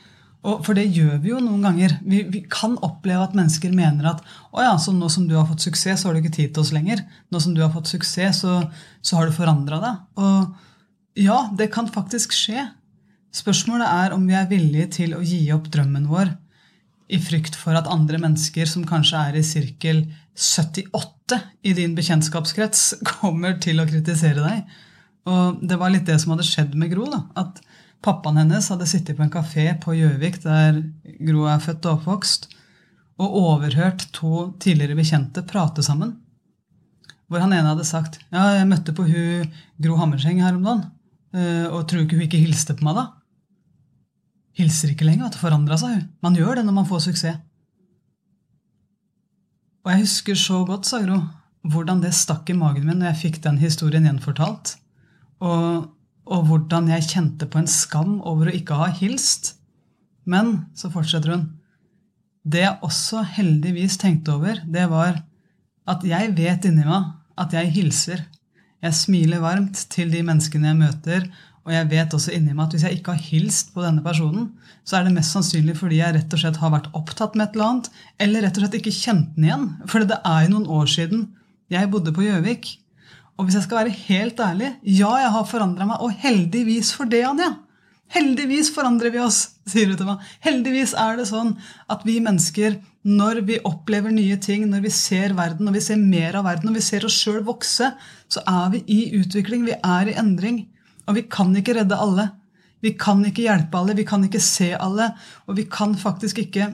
Og 0.43 0.64
for 0.67 0.75
det 0.75 0.88
gjør 0.91 1.20
vi 1.23 1.31
jo 1.31 1.38
noen 1.38 1.62
ganger. 1.62 1.94
Vi, 2.03 2.25
vi, 2.26 2.41
kan 2.50 2.75
oppleve 2.82 3.29
at 3.29 3.37
mennesker 3.38 3.70
mener 3.75 4.09
at 4.11 4.25
å 4.50 4.64
ja, 4.64 4.73
så 4.75 4.91
nå 4.94 5.06
som 5.12 5.29
du 5.31 5.37
har 5.38 5.47
fått 5.47 5.62
suksess, 5.62 6.03
så 6.03 6.09
har 6.09 6.17
du 6.17 6.23
ikke 6.23 6.35
tid 6.35 6.50
til 6.50 6.64
oss 6.64 6.73
lenger. 6.75 7.05
Nå 7.31 7.41
som 7.44 7.55
du 7.55 7.62
har 7.62 7.70
fått 7.70 7.93
suksess, 7.93 8.43
så, 8.43 8.59
så 9.06 9.20
har 9.20 9.31
du 9.31 9.37
forandra 9.37 9.79
deg. 9.85 10.03
Og 10.19 11.23
ja, 11.23 11.38
det 11.55 11.70
kan 11.75 11.91
faktisk 11.94 12.35
skje. 12.35 12.67
Spørsmålet 13.32 13.87
er 13.87 14.17
om 14.17 14.26
vi 14.26 14.35
er 14.37 14.50
villige 14.50 14.91
til 14.99 15.15
å 15.15 15.23
gi 15.23 15.44
opp 15.55 15.70
drømmen 15.73 16.11
vår 16.11 16.35
i 17.12 17.20
frykt 17.23 17.55
for 17.58 17.76
at 17.76 17.91
andre 17.93 18.19
mennesker 18.20 18.67
som 18.69 18.85
kanskje 18.88 19.20
er 19.29 19.38
i 19.38 19.44
sirkel 19.47 20.06
78 20.35 21.38
i 21.69 21.75
din 21.76 21.94
bekjentskapskrets, 21.94 23.05
kommer 23.06 23.61
til 23.62 23.79
å 23.79 23.87
kritisere 23.88 24.43
deg. 24.43 24.81
Og 25.28 25.60
det 25.62 25.78
var 25.78 25.92
litt 25.94 26.08
det 26.08 26.19
som 26.22 26.34
hadde 26.34 26.46
skjedd 26.46 26.74
med 26.78 26.90
Gro. 26.94 27.06
da, 27.10 27.22
at 27.38 27.60
Pappaen 28.02 28.40
hennes 28.40 28.66
hadde 28.72 28.88
sittet 28.90 29.16
på 29.16 29.22
en 29.22 29.30
kafé 29.30 29.69
på 29.78 29.94
Gjøvik, 29.94 30.40
der 30.42 30.80
Gro 31.22 31.46
er 31.46 31.62
født 31.62 31.86
og 31.86 32.00
oppvokst, 32.00 32.48
og 33.22 33.36
overhørt 33.38 34.08
to 34.16 34.48
tidligere 34.62 34.98
bekjente 34.98 35.44
prate 35.46 35.84
sammen. 35.86 36.16
Hvor 37.30 37.44
han 37.44 37.54
ene 37.54 37.70
hadde 37.70 37.86
sagt 37.86 38.19
ja, 38.32 38.58
jeg 38.58 38.66
møtte 38.69 38.94
på 38.96 39.06
hun 39.06 39.52
Gro 39.80 40.00
Hammerseng 40.00 40.42
her 40.42 40.58
om 40.58 40.66
dagen, 40.66 40.82
eh, 41.36 41.69
og 41.70 41.86
tror 41.86 42.02
ikke 42.02 42.19
hun 42.19 42.26
ikke 42.26 42.42
hilste 42.42 42.74
på 42.76 42.88
meg 42.88 42.98
da? 42.98 43.06
Hilser 44.58 44.92
ikke 44.92 45.06
lenger, 45.06 45.30
at 45.30 45.38
det 45.38 45.44
forandra 45.44 45.78
seg. 45.80 45.94
hun. 45.94 46.10
Man 46.26 46.36
gjør 46.36 46.58
det 46.58 46.66
når 46.66 46.78
man 46.80 46.90
får 46.90 47.06
suksess. 47.06 47.38
Og 49.82 49.90
jeg 49.90 50.02
husker 50.02 50.38
så 50.38 50.64
godt, 50.66 50.90
sa 50.90 51.00
Gro, 51.06 51.22
hvordan 51.70 52.02
det 52.02 52.12
stakk 52.19 52.50
i 52.50 52.58
magen 52.58 52.88
min 52.88 52.98
når 52.98 53.12
jeg 53.12 53.22
fikk 53.22 53.42
den 53.46 53.62
historien 53.62 54.10
gjenfortalt. 54.10 54.76
Og 55.43 55.91
og 56.31 56.47
hvordan 56.47 56.91
jeg 56.93 57.09
kjente 57.11 57.49
på 57.50 57.61
en 57.61 57.71
skam 57.71 58.21
over 58.29 58.49
å 58.49 58.55
ikke 58.55 58.79
ha 58.79 58.89
hilst. 58.94 59.56
Men, 60.29 60.69
så 60.79 60.91
fortsetter 60.93 61.35
hun, 61.35 61.47
det 62.43 62.65
jeg 62.65 62.79
også 62.87 63.23
heldigvis 63.37 63.99
tenkte 64.03 64.37
over, 64.37 64.61
det 64.67 64.89
var 64.91 65.21
at 65.91 66.05
jeg 66.06 66.35
vet 66.39 66.67
inni 66.69 66.87
meg 66.87 67.11
at 67.39 67.55
jeg 67.55 67.73
hilser. 67.75 68.23
Jeg 68.83 68.99
smiler 68.99 69.43
varmt 69.43 69.85
til 69.91 70.11
de 70.15 70.23
menneskene 70.27 70.71
jeg 70.71 70.79
møter, 70.79 71.27
og 71.62 71.75
jeg 71.75 71.89
vet 71.93 72.15
også 72.17 72.35
inni 72.35 72.55
meg 72.55 72.65
at 72.65 72.75
hvis 72.75 72.85
jeg 72.89 72.99
ikke 72.99 73.15
har 73.15 73.27
hilst 73.29 73.71
på 73.75 73.85
denne 73.85 74.03
personen, 74.03 74.49
så 74.87 74.99
er 74.99 75.06
det 75.06 75.15
mest 75.15 75.35
sannsynlig 75.35 75.77
fordi 75.79 76.00
jeg 76.00 76.17
rett 76.17 76.35
og 76.35 76.43
slett 76.43 76.59
har 76.59 76.73
vært 76.75 76.91
opptatt 76.99 77.37
med 77.39 77.49
et 77.49 77.59
eller 77.59 77.69
annet, 77.69 77.91
eller 78.23 78.47
rett 78.47 78.59
og 78.59 78.65
slett 78.65 78.79
ikke 78.81 78.94
kjent 78.94 79.37
den 79.37 79.46
igjen. 79.46 79.69
For 79.91 80.06
det 80.06 80.19
er 80.27 80.46
jo 80.46 80.55
noen 80.56 80.70
år 80.81 80.91
siden 80.91 81.29
jeg 81.70 81.91
bodde 81.91 82.15
på 82.15 82.27
Gjøvik. 82.27 82.72
Og 83.39 83.46
hvis 83.46 83.56
jeg 83.58 83.67
skal 83.67 83.82
være 83.82 83.98
helt 84.06 84.41
ærlig, 84.44 84.70
ja, 84.84 85.10
jeg 85.22 85.34
har 85.34 85.48
forandra 85.48 85.86
meg, 85.89 86.03
og 86.05 86.12
heldigvis 86.22 86.93
for 86.96 87.08
det, 87.10 87.24
Anja. 87.27 87.55
Heldigvis 88.12 88.69
forandrer 88.74 89.12
vi 89.15 89.22
oss, 89.24 89.39
sier 89.69 89.89
du 89.89 89.96
til 89.96 90.10
meg. 90.10 90.24
Heldigvis 90.44 90.93
er 91.01 91.17
det 91.17 91.31
sånn 91.31 91.55
at 91.93 92.03
vi 92.05 92.19
mennesker, 92.20 92.77
når 93.08 93.41
vi 93.48 93.56
opplever 93.67 94.12
nye 94.12 94.36
ting, 94.43 94.67
når 94.69 94.84
vi 94.84 94.93
ser 94.94 95.32
verden, 95.39 95.65
når 95.67 95.79
vi 95.79 95.84
ser 95.86 96.03
mer 96.03 96.36
av 96.39 96.44
verden, 96.46 96.69
når 96.69 96.77
vi 96.77 96.84
ser 96.91 97.06
oss 97.08 97.17
sjøl 97.17 97.41
vokse, 97.46 97.89
så 98.29 98.44
er 98.44 98.69
vi 98.74 98.82
i 98.93 99.01
utvikling, 99.17 99.65
vi 99.65 99.79
er 99.79 100.12
i 100.12 100.19
endring. 100.20 100.67
Og 101.08 101.17
vi 101.17 101.24
kan 101.24 101.56
ikke 101.56 101.79
redde 101.81 101.98
alle. 101.98 102.29
Vi 102.84 102.93
kan 102.98 103.24
ikke 103.24 103.46
hjelpe 103.46 103.81
alle, 103.81 103.96
vi 103.96 104.05
kan 104.06 104.24
ikke 104.27 104.43
se 104.43 104.72
alle, 104.74 105.12
og 105.46 105.56
vi 105.56 105.65
kan 105.70 105.96
faktisk 105.98 106.43
ikke 106.43 106.72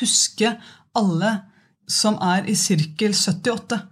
huske 0.00 0.54
alle 0.96 1.32
som 1.90 2.18
er 2.22 2.48
i 2.48 2.56
sirkel 2.58 3.12
78. 3.12 3.82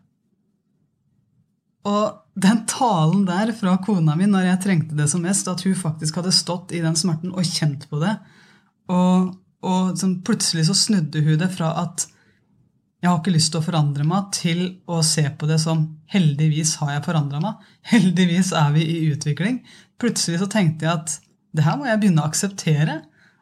Og 1.86 2.40
den 2.40 2.64
talen 2.68 3.24
der 3.28 3.52
fra 3.56 3.76
kona 3.84 4.16
mi 4.18 4.26
når 4.28 4.50
jeg 4.50 4.62
trengte 4.64 4.98
det 4.98 5.06
som 5.12 5.22
mest, 5.24 5.48
at 5.48 5.62
hun 5.64 5.76
faktisk 5.78 6.18
hadde 6.20 6.34
stått 6.34 6.74
i 6.76 6.82
den 6.84 6.98
smerten 6.98 7.32
og 7.32 7.46
kjent 7.46 7.86
på 7.90 8.00
det 8.02 8.16
Og, 8.92 9.32
og 9.66 9.96
sånn 9.98 10.18
plutselig 10.26 10.66
så 10.68 10.76
snudde 10.76 11.22
hun 11.24 11.40
det 11.40 11.50
fra 11.54 11.72
at 11.84 12.08
jeg 13.02 13.10
har 13.12 13.20
ikke 13.20 13.34
lyst 13.34 13.52
til 13.52 13.60
å 13.60 13.66
forandre 13.66 14.04
meg, 14.08 14.30
til 14.34 14.60
å 14.90 14.98
se 15.04 15.22
på 15.38 15.46
det 15.46 15.58
som 15.62 15.82
heldigvis 16.10 16.72
har 16.80 16.94
jeg 16.94 17.04
forandra 17.04 17.38
meg. 17.44 17.66
Heldigvis 17.92 18.50
er 18.56 18.72
vi 18.74 18.86
i 18.88 18.96
utvikling. 19.12 19.60
Plutselig 20.00 20.40
så 20.40 20.48
tenkte 20.50 20.88
jeg 20.88 20.94
at 20.94 21.12
det 21.54 21.66
her 21.66 21.76
må 21.78 21.86
jeg 21.86 22.00
begynne 22.02 22.24
å 22.24 22.30
akseptere. 22.30 22.96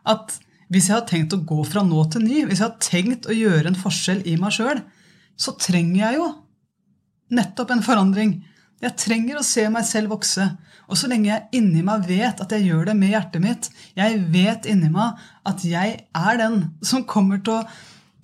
At 0.05 0.37
hvis 0.75 0.91
jeg 0.91 0.99
har 0.99 1.07
tenkt 1.09 1.37
å 1.37 1.41
gå 1.47 1.63
fra 1.71 1.85
nå 1.87 2.03
til 2.13 2.27
ny, 2.27 2.43
hvis 2.49 2.61
jeg 2.61 2.67
har 2.67 2.83
tenkt 2.83 3.31
å 3.31 3.37
gjøre 3.37 3.71
en 3.71 3.79
forskjell 3.79 4.25
i 4.29 4.35
meg 4.43 4.53
sjøl, 4.59 4.83
så 5.41 5.55
trenger 5.57 6.01
jeg 6.03 6.19
jo 6.19 6.29
nettopp 7.33 7.73
en 7.75 7.85
forandring. 7.85 8.37
Jeg 8.83 8.99
trenger 9.01 9.41
å 9.41 9.47
se 9.47 9.65
meg 9.73 9.87
selv 9.89 10.13
vokse. 10.13 10.51
Og 10.85 10.99
så 11.01 11.09
lenge 11.09 11.31
jeg 11.31 11.61
inni 11.63 11.81
meg 11.85 12.05
vet 12.09 12.43
at 12.45 12.53
jeg 12.53 12.67
gjør 12.69 12.91
det 12.91 12.99
med 12.99 13.15
hjertet 13.15 13.41
mitt, 13.41 13.71
jeg 13.97 14.21
vet 14.35 14.67
inni 14.69 14.91
meg 14.93 15.21
at 15.49 15.65
jeg 15.65 15.97
er 16.05 16.41
den 16.41 16.59
som 16.85 17.07
kommer 17.09 17.41
til 17.41 17.63
å 17.63 17.65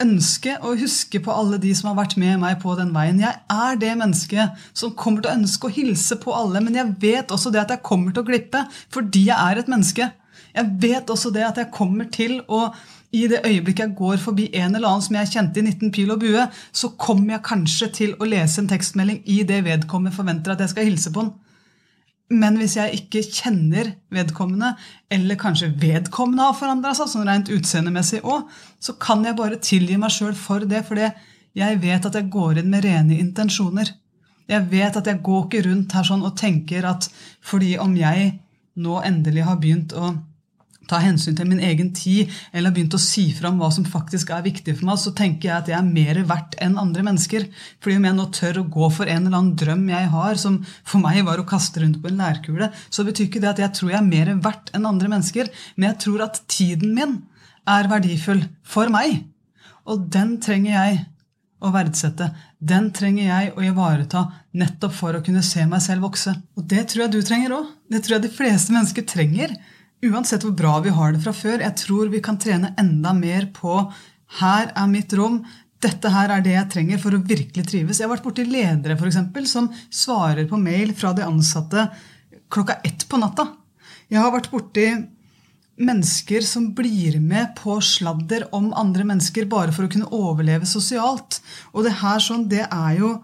ønske 0.01 0.55
å 0.65 0.75
huske 0.81 1.21
på 1.25 1.33
alle 1.33 1.59
de 1.61 1.73
som 1.77 1.91
har 1.91 1.99
vært 1.99 2.17
med 2.21 2.41
meg 2.43 2.59
på 2.63 2.75
den 2.79 2.93
veien. 2.95 3.21
Jeg 3.21 3.37
er 3.53 3.81
det 3.81 3.95
mennesket 4.01 4.63
som 4.77 4.95
kommer 4.97 5.25
til 5.25 5.33
å 5.33 5.39
ønske 5.41 5.69
å 5.69 5.75
hilse 5.75 6.17
på 6.21 6.35
alle, 6.37 6.63
men 6.65 6.77
jeg 6.77 6.97
vet 7.03 7.33
også 7.33 7.53
det 7.53 7.65
at 7.65 7.75
jeg 7.77 7.87
kommer 7.87 8.15
til 8.15 8.25
å 8.25 8.29
glippe 8.29 8.65
fordi 8.93 9.27
jeg 9.29 9.37
er 9.37 9.61
et 9.61 9.71
menneske. 9.73 10.11
Jeg 10.51 10.73
vet 10.83 11.13
også 11.13 11.33
det 11.35 11.45
at 11.47 11.61
jeg 11.61 11.73
kommer 11.75 12.09
til 12.13 12.41
å 12.49 12.69
i 13.11 13.27
det 13.31 13.41
øyeblikket 13.43 13.85
jeg 13.89 13.97
går 13.99 14.21
forbi 14.23 14.49
en 14.55 14.75
eller 14.75 14.87
annen 14.89 15.03
som 15.03 15.17
jeg 15.19 15.31
kjente 15.33 15.61
i 15.61 15.67
19 15.67 15.93
pil 15.95 16.13
og 16.15 16.21
bue, 16.23 16.47
så 16.73 16.93
kommer 16.95 17.35
jeg 17.35 17.47
kanskje 17.49 17.89
til 17.97 18.13
å 18.19 18.29
lese 18.29 18.61
en 18.63 18.71
tekstmelding 18.71 19.23
i 19.27 19.41
det 19.47 19.65
vedkommende 19.67 20.15
forventer 20.15 20.55
at 20.55 20.63
jeg 20.63 20.73
skal 20.75 20.87
hilse 20.87 21.13
på 21.15 21.25
den. 21.25 21.33
Men 22.31 22.61
hvis 22.61 22.77
jeg 22.79 23.01
ikke 23.01 23.25
kjenner 23.27 23.91
vedkommende, 24.15 24.77
eller 25.11 25.39
kanskje 25.39 25.73
vedkommende 25.83 26.47
har 26.47 26.55
forandra 26.55 26.93
seg, 26.95 27.11
sånn 27.11 27.27
rent 27.27 27.51
utseendemessig 27.51 28.21
òg, 28.23 28.47
så 28.79 28.95
kan 29.03 29.25
jeg 29.27 29.39
bare 29.41 29.59
tilgi 29.59 29.99
meg 29.99 30.15
sjøl 30.15 30.37
for 30.39 30.63
det, 30.71 30.85
fordi 30.87 31.09
jeg 31.59 31.81
vet 31.83 32.07
at 32.07 32.15
jeg 32.15 32.31
går 32.31 32.63
inn 32.63 32.71
med 32.71 32.87
rene 32.87 33.19
intensjoner. 33.19 33.91
Jeg 34.51 34.67
vet 34.71 34.97
at 34.99 35.11
jeg 35.11 35.23
går 35.27 35.43
ikke 35.49 35.65
rundt 35.67 35.99
her 35.99 36.07
sånn 36.07 36.23
og 36.27 36.37
tenker 36.39 36.87
at 36.87 37.11
fordi 37.43 37.75
om 37.83 37.97
jeg 37.99 38.37
nå 38.79 39.01
endelig 39.03 39.49
har 39.49 39.59
begynt 39.59 39.95
å 39.99 40.13
ta 40.91 41.01
hensyn 41.03 41.37
til 41.39 41.49
min 41.49 41.63
egen 41.65 41.93
tid, 41.97 42.31
eller 42.53 42.71
har 42.71 42.77
begynt 42.77 42.97
å 42.99 43.03
si 43.03 43.29
fram 43.37 43.61
hva 43.61 43.71
som 43.75 43.87
faktisk 43.89 44.33
er 44.35 44.45
viktig 44.47 44.77
for 44.77 44.89
meg, 44.91 45.01
så 45.01 45.15
tenker 45.17 45.49
jeg 45.49 45.57
at 45.57 45.71
jeg 45.71 45.79
er 45.79 45.87
mer 45.87 46.23
verdt 46.29 46.59
enn 46.63 46.79
andre 46.81 47.05
mennesker. 47.07 47.47
Fordi 47.81 47.99
om 48.01 48.09
jeg 48.09 48.19
nå 48.19 48.29
tør 48.37 48.63
å 48.63 48.69
gå 48.79 48.91
for 48.99 49.11
en 49.11 49.25
eller 49.25 49.39
annen 49.39 49.57
drøm 49.61 49.87
jeg 49.93 50.11
har, 50.15 50.41
som 50.43 50.61
for 50.83 51.03
meg 51.03 51.23
var 51.29 51.43
å 51.43 51.49
kaste 51.49 51.85
rundt 51.85 52.01
på 52.03 52.11
en 52.11 52.21
lærkule, 52.21 52.71
så 52.91 53.07
betyr 53.07 53.29
ikke 53.29 53.43
det 53.45 53.55
at 53.55 53.65
jeg 53.65 53.77
tror 53.79 53.95
jeg 53.95 54.01
er 54.03 54.11
mer 54.11 54.35
verdt 54.45 54.75
enn 54.77 54.89
andre 54.91 55.13
mennesker, 55.15 55.51
men 55.77 55.93
jeg 55.93 56.03
tror 56.07 56.27
at 56.27 56.43
tiden 56.51 56.95
min 56.99 57.21
er 57.71 57.89
verdifull 57.91 58.45
for 58.67 58.91
meg. 58.93 59.23
Og 59.91 60.07
den 60.13 60.37
trenger 60.43 60.75
jeg 60.75 61.01
å 61.61 61.71
verdsette. 61.75 62.31
Den 62.59 62.89
trenger 62.97 63.27
jeg 63.27 63.53
å 63.55 63.65
ivareta 63.65 64.25
nettopp 64.57 64.95
for 64.97 65.17
å 65.17 65.23
kunne 65.25 65.43
se 65.45 65.65
meg 65.69 65.83
selv 65.85 66.07
vokse. 66.09 66.33
Og 66.57 66.65
det 66.69 66.87
tror 66.91 67.07
jeg 67.07 67.15
du 67.15 67.21
trenger 67.27 67.57
òg. 67.59 67.69
Det 67.93 68.03
tror 68.05 68.17
jeg 68.17 68.27
de 68.27 68.33
fleste 68.35 68.75
mennesker 68.75 69.07
trenger. 69.09 69.55
Uansett 70.01 70.45
hvor 70.47 70.55
bra 70.57 70.79
vi 70.81 70.93
har 70.97 71.13
det 71.13 71.21
fra 71.25 71.33
før. 71.37 71.61
Jeg 71.61 71.77
tror 71.83 72.09
vi 72.13 72.23
kan 72.25 72.39
trene 72.41 72.73
enda 72.81 73.13
mer 73.17 73.51
på 73.53 73.83
her 74.41 74.71
er 74.73 74.89
mitt 74.89 75.13
rom. 75.19 75.43
Dette 75.81 76.13
her 76.13 76.33
er 76.33 76.45
det 76.45 76.55
jeg 76.55 76.71
trenger 76.73 77.01
for 77.03 77.17
å 77.17 77.21
virkelig 77.21 77.67
trives. 77.69 78.01
Jeg 78.01 78.09
har 78.09 78.15
vært 78.15 78.25
borti 78.25 78.47
ledere 78.49 78.97
for 79.01 79.11
eksempel, 79.11 79.47
som 79.49 79.69
svarer 79.93 80.49
på 80.49 80.61
mail 80.61 80.95
fra 80.97 81.13
de 81.17 81.25
ansatte 81.27 81.89
klokka 82.53 82.81
ett 82.85 83.07
på 83.09 83.21
natta. 83.21 83.47
Jeg 84.11 84.21
har 84.21 84.33
vært 84.35 84.51
borti 84.53 84.87
mennesker 85.81 86.45
som 86.45 86.71
blir 86.77 87.17
med 87.21 87.55
på 87.61 87.79
sladder 87.85 88.49
om 88.57 88.73
andre 88.77 89.07
mennesker 89.09 89.49
bare 89.49 89.73
for 89.73 89.87
å 89.87 89.93
kunne 89.93 90.11
overleve 90.17 90.69
sosialt. 90.69 91.41
Og 91.73 91.87
det 91.87 91.97
her 92.01 92.21
sånn, 92.25 92.49
det 92.49 92.67
er 92.67 92.99
jo, 92.99 93.15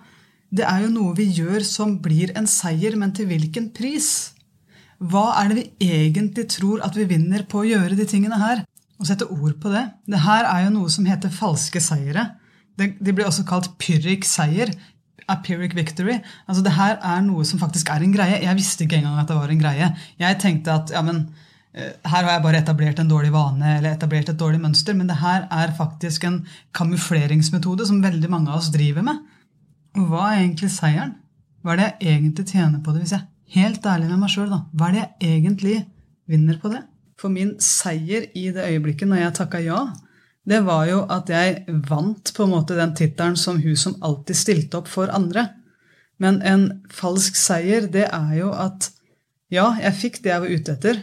det 0.52 0.64
er 0.68 0.87
jo 0.87 0.95
noe 0.95 1.16
vi 1.18 1.28
gjør 1.40 1.64
som 1.66 1.99
blir 2.04 2.33
en 2.37 2.49
seier, 2.49 2.97
men 2.97 3.12
til 3.16 3.28
hvilken 3.33 3.73
pris? 3.76 4.36
Hva 4.97 5.26
er 5.43 5.50
det 5.50 5.57
vi 5.59 5.93
egentlig 6.00 6.47
tror 6.55 6.83
at 6.85 6.97
vi 6.97 7.05
vinner 7.09 7.45
på 7.49 7.61
å 7.61 7.69
gjøre 7.69 7.99
de 7.99 8.07
tingene 8.09 8.38
her? 8.41 8.65
Og 8.97 9.09
sette 9.09 9.29
ord 9.29 9.57
på 9.61 9.73
det. 9.73 9.85
Det 10.09 10.23
her 10.25 10.47
er 10.49 10.67
jo 10.67 10.76
noe 10.79 10.93
som 10.93 11.09
heter 11.09 11.33
falske 11.33 11.83
seire. 11.85 12.31
De 12.76 13.12
blir 13.12 13.26
også 13.26 13.45
kalt 13.49 13.75
pyrrik 13.81 14.25
seier. 14.25 14.73
Apyric 15.29 15.75
victory. 15.76 16.21
Altså 16.47 16.62
Det 16.65 16.76
her 16.76 16.97
er 17.03 17.21
noe 17.26 17.45
som 17.45 17.61
faktisk 17.61 17.91
er 17.93 18.05
en 18.05 18.15
greie. 18.15 18.41
Jeg 18.45 18.57
visste 18.57 18.87
ikke 18.87 19.00
engang 19.00 19.21
at 19.21 19.29
det 19.29 19.37
var 19.37 19.53
en 19.53 19.61
greie. 19.61 19.91
Jeg 20.23 20.41
tenkte 20.41 20.73
at 20.73 20.95
ja, 20.95 21.03
men 21.05 21.26
eh, 21.75 21.93
her 22.07 22.23
har 22.23 22.37
jeg 22.37 22.45
bare 22.47 22.62
etablert 22.62 23.03
en 23.03 23.11
dårlig 23.11 23.35
vane 23.35 23.76
eller 23.76 23.97
etablert 23.97 24.31
et 24.33 24.41
dårlig 24.41 24.62
mønster, 24.62 24.97
men 24.97 25.11
det 25.11 25.19
her 25.21 25.49
er 25.50 25.76
faktisk 25.76 26.25
en 26.25 26.45
kamufleringsmetode 26.79 27.88
som 27.91 28.05
veldig 28.05 28.33
mange 28.33 28.53
av 28.53 28.62
oss 28.62 28.73
driver 28.73 29.05
med. 29.05 29.25
Og 29.99 30.09
hva 30.12 30.31
er 30.31 30.45
egentlig 30.45 30.71
seieren? 30.73 31.17
Hva 31.61 31.75
er 31.75 31.83
det 31.83 31.91
jeg 31.91 32.21
egentlig 32.21 32.47
tjener 32.47 32.81
på 32.85 32.95
det 32.95 33.03
hvis 33.03 33.17
jeg 33.19 33.26
helt 33.55 33.87
ærlig 33.87 34.11
med 34.11 34.23
meg 34.25 34.33
sjøl, 34.33 34.50
da. 34.50 34.65
Hva 34.73 34.88
er 34.88 34.97
det 34.97 35.05
jeg 35.05 35.41
egentlig 35.41 35.76
vinner 36.31 36.59
på 36.62 36.73
det? 36.73 36.83
For 37.21 37.33
min 37.33 37.55
seier 37.62 38.26
i 38.37 38.49
det 38.53 38.67
øyeblikket 38.67 39.09
når 39.09 39.23
jeg 39.23 39.37
takka 39.38 39.62
ja, 39.65 39.81
det 40.47 40.61
var 40.67 40.85
jo 40.87 41.00
at 41.11 41.31
jeg 41.33 41.79
vant 41.88 42.31
på 42.35 42.45
en 42.45 42.53
måte 42.53 42.76
den 42.79 42.95
tittelen 42.99 43.38
som 43.41 43.59
hun 43.62 43.79
som 43.79 43.97
alltid 44.05 44.38
stilte 44.38 44.79
opp 44.79 44.91
for 44.91 45.11
andre. 45.11 45.49
Men 46.23 46.38
en 46.47 46.69
falsk 46.95 47.37
seier, 47.38 47.88
det 47.91 48.07
er 48.07 48.37
jo 48.38 48.53
at 48.55 48.91
ja, 49.53 49.73
jeg 49.81 49.99
fikk 49.99 50.23
det 50.23 50.33
jeg 50.33 50.43
var 50.43 50.55
ute 50.55 50.76
etter, 50.76 51.03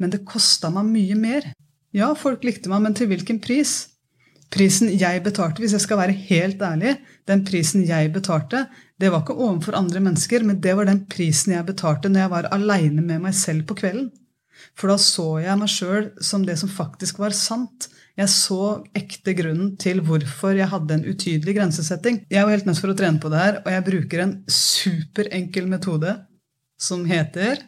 men 0.00 0.12
det 0.12 0.24
kosta 0.28 0.70
meg 0.72 0.88
mye 0.90 1.16
mer. 1.18 1.48
Ja, 1.94 2.10
folk 2.18 2.44
likte 2.44 2.70
meg, 2.72 2.82
men 2.84 2.96
til 2.96 3.08
hvilken 3.10 3.40
pris? 3.44 3.74
Prisen 4.52 4.90
jeg 4.92 5.22
betalte, 5.24 5.62
hvis 5.62 5.74
jeg 5.76 5.82
skal 5.84 6.00
være 6.00 6.16
helt 6.28 6.62
ærlig, 6.62 6.96
den 7.28 7.44
prisen 7.46 7.84
jeg 7.88 8.12
betalte, 8.14 8.66
det 9.00 9.10
var 9.10 9.24
ikke 9.24 9.34
overfor 9.34 9.74
andre 9.78 10.02
mennesker, 10.04 10.44
men 10.46 10.60
det 10.62 10.74
var 10.78 10.86
den 10.86 11.02
prisen 11.10 11.54
jeg 11.56 11.66
betalte 11.66 12.10
når 12.10 12.24
jeg 12.24 12.32
var 12.34 12.50
aleine 12.54 13.02
med 13.02 13.24
meg 13.24 13.34
selv 13.36 13.66
på 13.68 13.76
kvelden. 13.80 14.12
For 14.78 14.90
da 14.90 14.96
så 15.02 15.26
jeg 15.42 15.58
meg 15.58 15.70
sjøl 15.70 16.06
som 16.22 16.44
det 16.46 16.56
som 16.60 16.70
faktisk 16.70 17.18
var 17.22 17.34
sant. 17.36 17.88
Jeg 18.14 18.30
så 18.30 18.84
ekte 18.94 19.34
grunnen 19.34 19.74
til 19.82 20.00
hvorfor 20.06 20.54
jeg 20.54 20.70
hadde 20.70 20.94
en 20.94 21.06
utydelig 21.08 21.56
grensesetting. 21.56 22.22
Jeg 22.30 22.46
var 22.46 22.54
helt 22.54 22.68
nødt 22.70 22.80
for 22.82 22.94
å 22.94 22.98
trene 22.98 23.18
på 23.22 23.32
det 23.32 23.42
her, 23.42 23.60
og 23.64 23.70
jeg 23.74 23.86
bruker 23.90 24.22
en 24.22 24.34
superenkel 24.46 25.66
metode 25.70 26.14
som 26.80 27.02
heter 27.08 27.66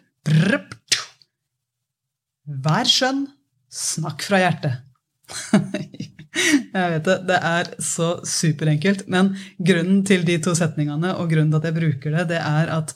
Vær 2.46 2.86
skjønn, 2.90 3.24
snakk 3.70 4.22
fra 4.26 4.42
hjertet. 4.42 4.82
Jeg 6.36 6.92
vet 6.92 7.08
det. 7.08 7.16
Det 7.28 7.38
er 7.50 7.70
så 7.82 8.10
superenkelt. 8.26 9.06
Men 9.12 9.32
grunnen 9.58 10.02
til 10.06 10.26
de 10.28 10.38
to 10.42 10.54
setningene 10.58 11.14
og 11.16 11.30
grunnen 11.32 11.52
til 11.54 11.60
at 11.60 11.70
jeg 11.70 11.78
bruker 11.78 12.18
det, 12.18 12.28
det 12.34 12.42
er 12.42 12.72
at 12.76 12.94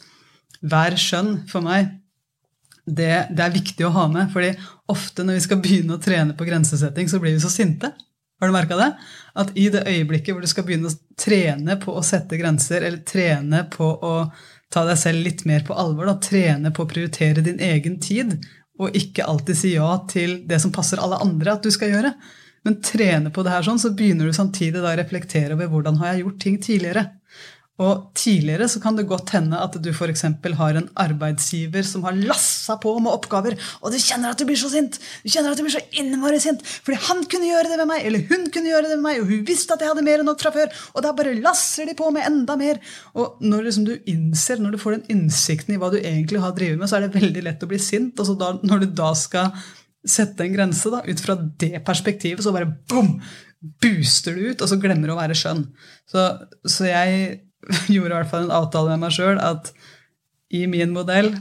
hver 0.61 0.97
skjønn 1.01 1.35
for 1.49 1.65
meg, 1.65 1.97
det, 2.85 3.31
det 3.37 3.45
er 3.45 3.55
viktig 3.55 3.87
å 3.87 3.95
ha 3.95 4.07
med. 4.11 4.31
fordi 4.33 4.53
ofte 4.91 5.25
når 5.25 5.39
vi 5.39 5.43
skal 5.47 5.61
begynne 5.63 5.97
å 5.97 6.03
trene 6.03 6.37
på 6.37 6.47
grensesetting, 6.49 7.09
så 7.09 7.21
blir 7.23 7.37
vi 7.37 7.43
så 7.43 7.53
sinte. 7.53 7.93
Har 8.41 8.49
du 8.49 8.57
merka 8.57 8.77
det? 8.77 8.89
At 9.37 9.53
i 9.59 9.69
det 9.73 9.85
øyeblikket 9.87 10.33
hvor 10.33 10.43
du 10.43 10.49
skal 10.51 10.65
begynne 10.67 10.91
å 10.91 11.19
trene 11.21 11.77
på 11.81 11.93
å 11.93 12.05
sette 12.05 12.39
grenser, 12.41 12.83
eller 12.83 13.05
trene 13.07 13.67
på 13.73 13.85
å 13.85 14.15
ta 14.73 14.85
deg 14.87 14.99
selv 14.99 15.27
litt 15.27 15.45
mer 15.49 15.65
på 15.67 15.77
alvor, 15.77 16.09
da, 16.09 16.17
trene 16.23 16.73
på 16.73 16.87
å 16.87 16.89
prioritere 16.89 17.45
din 17.45 17.61
egen 17.61 17.99
tid, 18.01 18.39
og 18.81 18.97
ikke 18.97 19.27
alltid 19.29 19.59
si 19.59 19.75
ja 19.75 19.91
til 20.09 20.39
det 20.49 20.61
som 20.63 20.73
passer 20.73 21.03
alle 21.03 21.21
andre 21.21 21.53
at 21.53 21.67
du 21.67 21.69
skal 21.75 21.93
gjøre, 21.93 22.15
men 22.67 22.81
trene 22.85 23.33
på 23.33 23.45
det 23.45 23.55
her 23.55 23.65
sånn, 23.65 23.81
så 23.81 23.93
begynner 23.97 24.29
du 24.29 24.37
samtidig 24.37 24.83
å 24.83 24.99
reflektere 25.01 25.57
over 25.57 25.71
hvordan 25.73 26.01
har 26.01 26.13
jeg 26.13 26.25
gjort 26.25 26.43
ting 26.45 26.61
tidligere. 26.61 27.07
Og 27.81 28.11
tidligere 28.19 28.67
så 28.69 28.81
kan 28.83 28.97
det 28.97 29.07
godt 29.09 29.33
hende 29.33 29.57
at 29.57 29.77
du 29.81 29.89
f.eks. 29.93 30.27
har 30.59 30.77
en 30.77 30.89
arbeidsgiver 31.01 31.87
som 31.87 32.05
har 32.05 32.19
lassa 32.19 32.77
på 32.81 32.93
med 33.01 33.13
oppgaver, 33.13 33.57
og 33.81 33.95
du 33.95 33.97
kjenner 33.97 34.35
at 34.35 34.41
du 34.41 34.45
blir 34.49 34.61
så 34.61 34.69
sint! 34.73 34.99
Du 35.25 35.31
kjenner 35.33 35.55
at 35.55 35.61
du 35.61 35.65
blir 35.65 35.73
så 35.73 35.83
innmari 35.97 36.43
sint 36.43 36.61
fordi 36.61 36.99
han 37.07 37.25
kunne 37.31 37.49
gjøre 37.49 37.73
det 37.73 37.81
med 37.81 37.91
meg, 37.95 38.05
eller 38.05 38.27
hun 38.29 38.51
kunne 38.53 38.73
gjøre 38.73 38.91
det 38.91 38.99
med 38.99 39.07
meg, 39.07 39.23
og 39.23 39.33
hun 39.33 39.49
visste 39.49 39.77
at 39.77 39.85
jeg 39.85 39.93
hadde 39.95 40.05
mer 40.05 40.21
enn 40.21 40.29
nok 40.29 40.45
fra 40.45 40.53
før, 40.55 40.77
og 40.93 41.07
da 41.07 41.15
bare 41.17 41.37
lasser 41.41 41.89
de 41.89 41.97
på 41.97 42.13
med 42.13 42.29
enda 42.29 42.59
mer. 42.61 42.83
Og 43.17 43.41
når 43.41 43.71
liksom 43.71 43.89
du 43.89 43.95
innser, 44.13 44.61
når 44.61 44.77
du 44.77 44.83
får 44.83 44.99
den 44.99 45.17
innsikten 45.17 45.75
i 45.75 45.81
hva 45.81 45.93
du 45.93 46.01
egentlig 46.03 46.45
har 46.45 46.53
drevet 46.57 46.83
med, 46.83 46.91
så 46.91 46.99
er 46.99 47.09
det 47.09 47.17
veldig 47.17 47.49
lett 47.49 47.65
å 47.65 47.71
bli 47.71 47.81
sint. 47.81 48.21
og 48.21 48.37
da, 48.41 48.53
når 48.61 48.85
du 48.85 48.91
da 49.01 49.15
skal 49.17 49.55
sette 50.07 50.45
en 50.45 50.55
grense 50.55 50.91
da, 50.93 51.03
ut 51.05 51.23
fra 51.23 51.37
det 51.61 51.85
perspektivet, 51.87 52.43
så 52.45 52.55
bare 52.55 52.73
boom! 52.91 53.19
Booster 53.61 54.33
du 54.33 54.47
ut, 54.49 54.63
og 54.65 54.71
så 54.71 54.79
glemmer 54.81 55.11
du 55.11 55.13
å 55.13 55.19
være 55.19 55.35
skjønn. 55.37 55.67
Så, 56.09 56.23
så 56.65 56.87
jeg 56.89 57.41
gjorde 57.93 58.15
i 58.15 58.17
hvert 58.17 58.31
fall 58.31 58.47
en 58.47 58.55
avtale 58.57 58.95
med 58.95 59.03
meg 59.05 59.13
sjøl 59.13 59.41
at 59.45 59.69
i 60.57 60.65
min 60.71 60.95
modell, 60.95 61.35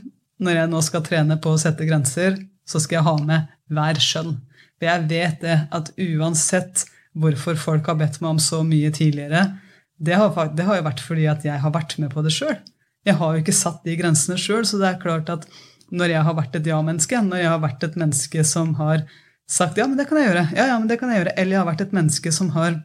når 0.44 0.58
jeg 0.58 0.72
nå 0.72 0.82
skal 0.84 1.06
trene 1.06 1.40
på 1.40 1.54
å 1.56 1.62
sette 1.62 1.88
grenser, 1.88 2.36
så 2.68 2.82
skal 2.84 3.00
jeg 3.00 3.08
ha 3.08 3.16
med 3.24 3.48
hver 3.72 4.02
skjønn. 4.04 4.36
For 4.80 4.90
jeg 4.90 5.08
vet 5.10 5.40
det 5.44 5.56
at 5.76 5.94
uansett 5.96 6.84
hvorfor 7.20 7.58
folk 7.60 7.88
har 7.90 7.98
bedt 8.00 8.20
meg 8.22 8.36
om 8.36 8.44
så 8.44 8.62
mye 8.68 8.92
tidligere, 8.96 9.46
det 10.00 10.16
har, 10.16 10.52
det 10.56 10.68
har 10.68 10.80
jo 10.80 10.86
vært 10.86 11.02
fordi 11.04 11.26
at 11.28 11.48
jeg 11.48 11.60
har 11.64 11.74
vært 11.76 11.98
med 12.00 12.12
på 12.14 12.24
det 12.24 12.32
sjøl. 12.36 12.56
Jeg 13.08 13.16
har 13.20 13.34
jo 13.34 13.42
ikke 13.42 13.56
satt 13.56 13.84
de 13.88 13.96
grensene 14.00 14.38
sjøl, 14.40 14.68
så 14.68 14.80
det 14.80 14.88
er 14.92 15.02
klart 15.02 15.32
at 15.32 15.48
når 15.92 16.14
jeg 16.14 16.28
har 16.28 16.38
vært 16.38 16.60
et 16.60 16.70
ja-menneske, 16.70 17.24
når 17.26 17.44
jeg 17.44 17.52
har 17.52 17.64
vært 17.64 17.88
et 17.88 17.98
menneske 18.00 18.46
som 18.48 18.76
har 18.80 19.04
sagt 19.50 19.80
ja, 19.82 19.88
men 19.90 19.98
det 19.98 20.06
kan 20.10 20.20
jeg 20.20 20.30
gjøre, 20.30 20.46
ja, 20.54 20.70
ja, 20.72 20.78
men 20.78 20.90
det 20.90 21.00
kan 21.02 21.10
jeg 21.12 21.24
gjøre, 21.24 21.36
eller 21.42 21.56
jeg 21.56 21.62
har 21.64 21.70
vært 21.72 21.84
et 21.88 21.96
menneske 21.98 22.34
som 22.36 22.52
har 22.54 22.78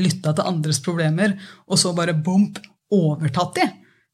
lytta 0.00 0.32
til 0.32 0.48
andres 0.48 0.80
problemer, 0.84 1.36
og 1.68 1.80
så 1.80 1.92
bare 1.96 2.16
bomp, 2.16 2.60
overtatt 2.92 3.56
de. 3.56 3.66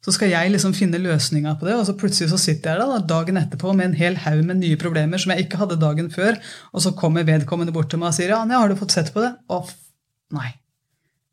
Så 0.05 0.13
skal 0.15 0.31
jeg 0.31 0.51
liksom 0.53 0.75
finne 0.79 1.01
løsninga 1.03 1.57
på 1.59 1.67
det, 1.67 1.75
og 1.75 1.87
så 1.89 1.95
plutselig 1.99 2.31
så 2.31 2.39
sitter 2.39 2.79
jeg 2.79 2.87
da, 2.87 2.99
dagen 3.15 3.39
etterpå 3.41 3.73
med 3.75 3.91
en 3.91 3.99
hel 3.99 4.19
haug 4.23 4.45
med 4.47 4.61
nye 4.61 4.79
problemer 4.79 5.19
som 5.19 5.35
jeg 5.35 5.47
ikke 5.47 5.59
hadde 5.63 5.81
dagen 5.83 6.11
før, 6.15 6.39
og 6.71 6.85
så 6.85 6.95
kommer 6.99 7.27
vedkommende 7.27 7.75
bort 7.75 7.91
til 7.91 8.03
meg 8.03 8.13
og 8.13 8.19
sier 8.19 8.35
ja, 8.35 8.45
har 8.47 8.71
du 8.71 8.79
fått 8.79 8.95
sett 8.95 9.11
på 9.15 9.23
det? 9.25 9.33
Å, 9.51 9.63
nei. 10.39 10.53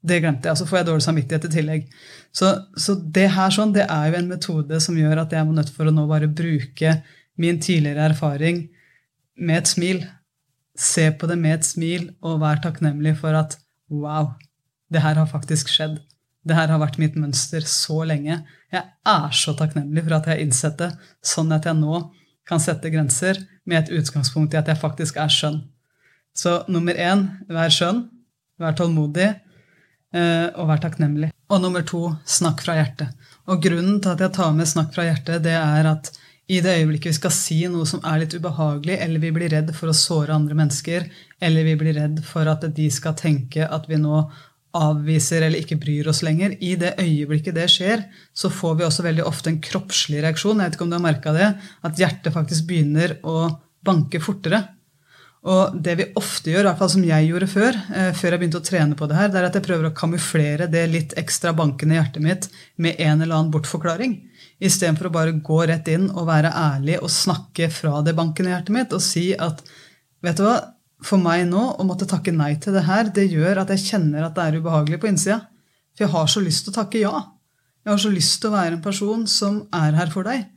Det 0.06 0.20
glemte 0.22 0.48
jeg, 0.48 0.54
og 0.54 0.60
så 0.60 0.68
får 0.70 0.80
jeg 0.80 0.88
dårlig 0.90 1.06
samvittighet 1.06 1.48
i 1.48 1.54
tillegg. 1.56 1.86
Så, 2.36 2.52
så, 2.78 2.98
det 3.18 3.30
her 3.34 3.54
sånn, 3.54 3.74
det 3.74 3.88
er 3.90 4.10
jo 4.12 4.18
en 4.20 4.30
metode 4.30 4.80
som 4.84 4.98
gjør 5.00 5.24
at 5.24 5.34
jeg 5.34 5.48
må 5.48 5.56
nødt 5.56 5.72
for 5.74 5.90
å 5.90 5.94
nå 5.94 6.06
bare 6.10 6.30
bruke 6.30 7.00
min 7.42 7.60
tidligere 7.64 8.12
erfaring 8.12 8.66
med 9.36 9.64
et 9.64 9.72
smil. 9.72 10.04
Se 10.78 11.08
på 11.16 11.30
det 11.32 11.38
med 11.42 11.58
et 11.58 11.68
smil 11.68 12.10
og 12.26 12.42
være 12.44 12.64
takknemlig 12.68 13.16
for 13.22 13.38
at 13.38 13.58
wow, 13.92 14.34
det 14.94 15.02
her 15.04 15.18
har 15.18 15.32
faktisk 15.32 15.72
skjedd. 15.72 15.98
Det 16.46 16.58
her 16.58 16.70
har 16.70 16.82
vært 16.82 17.00
mitt 17.02 17.16
mønster 17.18 17.66
så 17.66 18.04
lenge. 18.06 18.44
Jeg 18.74 18.84
er 19.10 19.32
så 19.34 19.56
takknemlig 19.58 20.04
for 20.06 20.18
at 20.18 20.28
jeg 20.28 20.36
har 20.36 20.44
innsett 20.44 20.78
det, 20.82 20.92
sånn 21.26 21.54
at 21.56 21.66
jeg 21.66 21.80
nå 21.80 22.04
kan 22.46 22.62
sette 22.62 22.92
grenser 22.94 23.40
med 23.66 23.82
et 23.82 23.96
utgangspunkt 23.98 24.54
i 24.54 24.60
at 24.60 24.70
jeg 24.70 24.78
faktisk 24.78 25.18
er 25.18 25.32
skjønn. 25.34 25.64
Så 26.36 26.60
nummer 26.70 26.98
én, 27.00 27.26
vær 27.50 27.72
skjønn, 27.74 28.04
vær 28.62 28.76
tålmodig, 28.78 29.32
og 30.16 30.70
vær 30.70 30.80
takknemlig. 30.84 31.32
Og 31.52 31.60
nummer 31.62 31.84
to, 31.86 32.08
snakk 32.24 32.64
fra 32.64 32.78
hjertet. 32.78 33.12
Og 33.52 33.60
grunnen 33.62 34.00
til 34.02 34.14
at 34.14 34.24
jeg 34.24 34.34
tar 34.38 34.54
med 34.56 34.70
snakk 34.70 34.94
fra 34.96 35.06
hjertet, 35.10 35.44
det 35.46 35.58
er 35.60 35.90
at 35.92 36.10
i 36.48 36.60
det 36.62 36.76
øyeblikket 36.80 37.10
vi 37.10 37.18
skal 37.18 37.34
si 37.34 37.58
noe 37.72 37.88
som 37.90 38.04
er 38.06 38.20
litt 38.22 38.36
ubehagelig, 38.38 39.00
eller 39.02 39.22
vi 39.22 39.32
blir 39.34 39.50
redd 39.54 39.72
for 39.74 39.90
å 39.90 39.98
såre 39.98 40.36
andre 40.36 40.58
mennesker, 40.58 41.08
eller 41.42 41.66
vi 41.66 41.78
blir 41.80 41.98
redd 41.98 42.22
for 42.26 42.46
at 42.50 42.68
de 42.78 42.86
skal 42.94 43.18
tenke 43.18 43.66
at 43.66 43.90
vi 43.90 43.98
nå 44.02 44.20
avviser 44.76 45.46
eller 45.46 45.64
ikke 45.64 45.80
bryr 45.82 46.10
oss 46.12 46.22
lenger, 46.26 46.58
i 46.60 46.76
det 46.78 46.96
øyeblikket 47.02 47.56
det 47.58 47.70
skjer, 47.72 48.04
så 48.36 48.52
får 48.52 48.80
vi 48.80 48.86
også 48.86 49.06
veldig 49.06 49.26
ofte 49.26 49.50
en 49.54 49.62
kroppslig 49.64 50.22
reaksjon. 50.26 50.60
Jeg 50.60 50.70
vet 50.70 50.78
ikke 50.78 50.86
om 50.86 50.92
du 50.94 50.98
har 51.00 51.06
merka 51.06 51.34
det, 51.36 51.52
at 51.88 52.02
hjertet 52.02 52.36
faktisk 52.36 52.68
begynner 52.70 53.18
å 53.26 53.48
banke 53.86 54.22
fortere. 54.22 54.62
Og 55.46 55.76
det 55.78 55.94
vi 56.00 56.06
ofte 56.18 56.50
gjør, 56.50 56.64
i 56.64 56.68
hvert 56.72 56.80
fall 56.80 56.90
som 56.90 57.04
jeg 57.06 57.28
gjorde 57.28 57.48
før, 57.52 57.76
eh, 57.94 58.12
før 58.18 58.34
jeg 58.34 58.42
begynte 58.42 58.62
å 58.62 58.66
trene 58.66 58.96
på 58.98 59.06
det 59.10 59.18
her, 59.20 59.28
det 59.30 59.40
er 59.40 59.48
at 59.50 59.58
jeg 59.60 59.66
prøver 59.68 59.90
å 59.92 59.98
kamuflere 59.98 60.68
det 60.72 60.86
litt 60.90 61.14
ekstra 61.22 61.54
bankende 61.54 62.00
hjertet 62.00 62.26
mitt 62.26 62.48
med 62.82 62.98
en 62.98 63.22
eller 63.22 63.36
annen 63.36 63.52
bortforklaring. 63.54 64.16
Istedenfor 64.58 65.12
å 65.12 65.14
bare 65.14 65.36
gå 65.46 65.60
rett 65.70 65.92
inn 65.94 66.08
og 66.10 66.26
være 66.32 66.50
ærlig 66.50 66.98
og 66.98 67.14
snakke 67.14 67.70
fra 67.70 68.00
det 68.02 68.16
bankende 68.18 68.56
hjertet 68.56 68.74
mitt 68.74 68.96
og 68.96 69.04
si 69.06 69.28
at 69.38 69.62
vet 70.26 70.40
du 70.40 70.48
hva, 70.48 70.58
for 71.06 71.22
meg 71.22 71.44
nå 71.52 71.76
å 71.78 71.86
måtte 71.86 72.08
takke 72.10 72.34
nei 72.34 72.56
til 72.58 72.74
det 72.74 72.88
her, 72.88 73.12
det 73.14 73.28
gjør 73.30 73.62
at 73.62 73.76
jeg 73.76 73.86
kjenner 73.92 74.26
at 74.26 74.34
det 74.34 74.48
er 74.48 74.58
ubehagelig 74.58 74.98
på 75.04 75.12
innsida. 75.12 75.44
For 75.94 76.08
jeg 76.08 76.14
har 76.16 76.32
så 76.32 76.42
lyst 76.42 76.66
til 76.66 76.74
å 76.74 76.80
takke 76.80 77.04
ja. 77.04 77.14
Jeg 77.86 77.94
har 77.94 78.02
så 78.02 78.10
lyst 78.10 78.40
til 78.42 78.50
å 78.50 78.56
være 78.56 78.80
en 78.80 78.82
person 78.82 79.28
som 79.30 79.62
er 79.76 79.94
her 79.94 80.10
for 80.10 80.26
deg. 80.26 80.48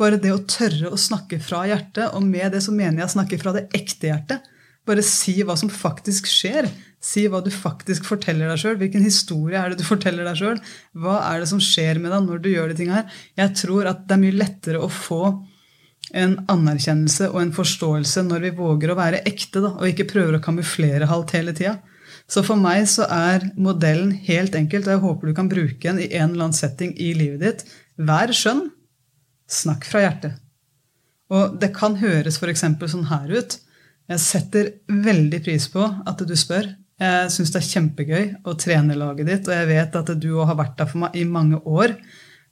Bare 0.00 0.18
det 0.20 0.32
å 0.32 0.40
tørre 0.48 0.92
å 0.92 1.00
snakke 1.00 1.38
fra 1.42 1.64
hjertet, 1.68 2.14
og 2.16 2.24
med 2.24 2.54
det 2.54 2.62
så 2.64 2.74
mener 2.74 3.02
jeg 3.02 3.10
å 3.10 3.14
snakke 3.18 3.38
fra 3.42 3.52
det 3.56 3.68
ekte 3.76 4.10
hjertet. 4.10 4.48
Bare 4.88 5.04
si 5.06 5.36
hva 5.46 5.54
som 5.58 5.70
faktisk 5.70 6.26
skjer. 6.30 6.66
Si 7.02 7.24
hva 7.30 7.42
du 7.42 7.50
faktisk 7.54 8.06
forteller 8.08 8.50
deg 8.50 8.58
sjøl. 8.62 8.78
Hvilken 8.80 9.04
historie 9.04 9.58
er 9.58 9.70
det 9.70 9.82
du 9.82 9.86
forteller 9.86 10.26
deg 10.26 10.38
sjøl? 10.38 10.58
Hva 10.98 11.20
er 11.28 11.42
det 11.42 11.50
som 11.50 11.62
skjer 11.62 12.00
med 12.02 12.14
deg 12.14 12.26
når 12.26 12.42
du 12.42 12.50
gjør 12.50 12.72
de 12.72 12.78
tinga 12.78 12.98
her? 13.00 13.22
Jeg 13.38 13.54
tror 13.62 13.90
at 13.90 14.04
det 14.08 14.16
er 14.16 14.22
mye 14.24 14.38
lettere 14.40 14.82
å 14.82 14.90
få 14.90 15.22
en 16.18 16.34
anerkjennelse 16.50 17.30
og 17.30 17.38
en 17.40 17.54
forståelse 17.54 18.24
når 18.26 18.46
vi 18.48 18.52
våger 18.58 18.92
å 18.92 18.98
være 18.98 19.22
ekte, 19.28 19.62
da, 19.62 19.72
og 19.78 19.88
ikke 19.88 20.08
prøver 20.10 20.38
å 20.38 20.44
kamuflere 20.44 21.08
halvt 21.10 21.34
hele 21.38 21.54
tida. 21.56 21.76
Så 22.30 22.42
for 22.46 22.58
meg 22.58 22.84
så 22.90 23.06
er 23.12 23.48
modellen 23.60 24.12
helt 24.26 24.54
enkelt, 24.58 24.86
og 24.86 24.94
jeg 24.94 25.02
håper 25.02 25.30
du 25.30 25.36
kan 25.36 25.50
bruke 25.50 25.82
den 25.82 26.02
i 26.02 26.10
en 26.16 26.32
eller 26.32 26.48
annen 26.48 26.58
setting 26.58 26.94
i 27.00 27.12
livet 27.16 27.42
ditt. 27.42 27.64
Vær 28.02 28.34
skjønn. 28.36 28.66
Snakk 29.52 29.84
fra 29.88 30.06
hjertet. 30.06 30.38
Og 31.32 31.56
det 31.60 31.72
kan 31.76 31.96
høres 32.00 32.38
f.eks. 32.40 32.64
sånn 32.92 33.08
her 33.10 33.30
ut. 33.32 33.58
Jeg 34.10 34.20
setter 34.20 34.70
veldig 34.88 35.40
pris 35.44 35.68
på 35.72 35.84
at 35.84 36.24
du 36.28 36.34
spør. 36.36 36.72
Jeg 37.02 37.30
syns 37.34 37.52
det 37.52 37.60
er 37.62 37.68
kjempegøy 37.68 38.26
å 38.46 38.56
trene 38.60 38.96
laget 38.98 39.28
ditt, 39.28 39.48
og 39.48 39.56
jeg 39.56 39.68
vet 39.70 39.96
at 39.98 40.10
du 40.22 40.30
har 40.38 40.58
vært 40.58 40.76
der 40.78 40.90
for 40.90 41.04
meg 41.04 41.16
i 41.18 41.24
mange 41.28 41.58
år. 41.64 41.96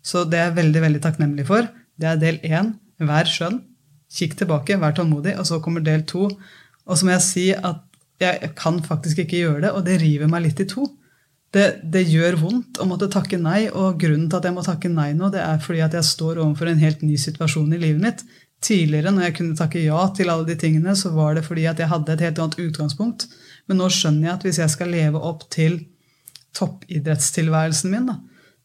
Så 0.02 0.24
det 0.28 0.40
er 0.40 0.48
jeg 0.48 0.58
veldig, 0.62 0.84
veldig 0.86 1.02
takknemlig 1.04 1.44
for. 1.48 1.68
Det 2.00 2.08
er 2.08 2.20
del 2.20 2.40
én. 2.46 2.72
Vær 3.00 3.28
skjønn. 3.28 3.60
Kikk 4.10 4.38
tilbake, 4.40 4.78
vær 4.80 4.96
tålmodig. 4.96 5.36
Og 5.38 5.46
så 5.48 5.60
kommer 5.62 5.84
del 5.84 6.06
to. 6.08 6.26
Og 6.86 6.96
så 6.96 7.06
må 7.06 7.14
jeg 7.14 7.26
si 7.26 7.46
at 7.54 7.84
jeg 8.20 8.52
kan 8.56 8.80
faktisk 8.84 9.22
ikke 9.22 9.44
gjøre 9.44 9.62
det, 9.64 9.70
og 9.76 9.84
det 9.86 10.00
river 10.02 10.28
meg 10.28 10.44
litt 10.44 10.60
i 10.60 10.68
to 10.68 10.84
det, 11.54 11.64
det, 11.82 12.04
gjør 12.06 12.36
vondt 12.38 12.78
å 12.78 12.86
måtte 12.86 13.08
takke 13.10 13.38
nei, 13.40 13.64
og 13.70 13.98
grunnen 13.98 14.28
til 14.30 14.38
at 14.38 14.46
jeg 14.46 14.54
må 14.54 14.62
takke 14.62 14.90
nei 14.92 15.10
nå, 15.18 15.32
det 15.34 15.42
er 15.42 15.58
fordi 15.62 15.82
at 15.82 15.96
jeg 15.98 16.06
står 16.06 16.38
overfor 16.44 16.70
en 16.70 16.82
helt 16.82 17.02
ny 17.02 17.16
situasjon 17.18 17.74
i 17.74 17.80
livet 17.80 18.04
mitt. 18.04 18.24
Tidligere, 18.62 19.10
når 19.14 19.26
jeg 19.26 19.36
kunne 19.38 19.58
takke 19.58 19.82
ja 19.82 20.00
til 20.14 20.30
alle 20.30 20.46
de 20.46 20.56
tingene, 20.60 20.94
så 20.94 21.10
var 21.14 21.34
det 21.34 21.46
fordi 21.46 21.64
at 21.66 21.80
jeg 21.80 21.90
hadde 21.90 22.14
et 22.14 22.22
helt 22.26 22.42
annet 22.44 22.58
utgangspunkt. 22.68 23.26
Men 23.66 23.80
nå 23.80 23.88
skjønner 23.90 24.28
jeg 24.28 24.36
at 24.36 24.46
hvis 24.46 24.60
jeg 24.62 24.74
skal 24.76 24.92
leve 24.94 25.22
opp 25.30 25.46
til 25.50 25.80
toppidrettstilværelsen 26.58 27.94
min, 27.94 28.10
da, 28.12 28.18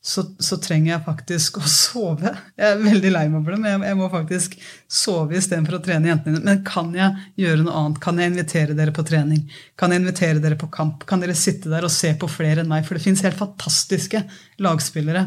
så, 0.06 0.22
så, 0.38 0.60
trenger 0.62 0.91
jeg 0.91 1.04
faktisk 1.08 1.58
å 1.58 1.63
sove. 1.72 2.34
Jeg 2.54 2.76
er 2.76 2.84
veldig 2.84 3.12
lei 3.13 3.24
meg 3.34 3.41
for 3.41 3.56
det, 3.56 3.62
men 3.63 3.72
jeg, 3.72 3.82
jeg 3.89 4.00
må 4.00 4.10
faktisk 4.13 4.58
sove 5.02 5.39
istedenfor 5.39 5.80
å 5.80 5.82
trene 5.88 6.12
jentene 6.12 6.36
mine. 6.36 6.46
Men 6.46 6.62
kan 6.68 6.91
jeg 6.94 7.26
gjøre 7.41 7.63
noe 7.65 7.80
annet? 7.80 8.02
Kan 8.04 8.22
jeg 8.22 8.34
invitere 8.34 8.78
dere 8.78 8.94
på 8.94 9.06
trening? 9.08 9.41
Kan 9.82 9.96
jeg 9.96 10.04
invitere 10.04 10.44
dere 10.44 10.60
på 10.62 10.70
kamp? 10.74 11.08
Kan 11.10 11.26
dere 11.26 11.38
sitte 11.38 11.74
der 11.74 11.88
og 11.88 11.94
se 11.94 12.13
på 12.22 12.30
flere 12.30 12.62
enn 12.62 12.70
meg? 12.70 12.86
For 12.86 12.98
det 12.98 13.06
fins 13.08 13.26
helt 13.26 13.41
fantastiske 13.41 14.22
lagspillere 14.62 15.26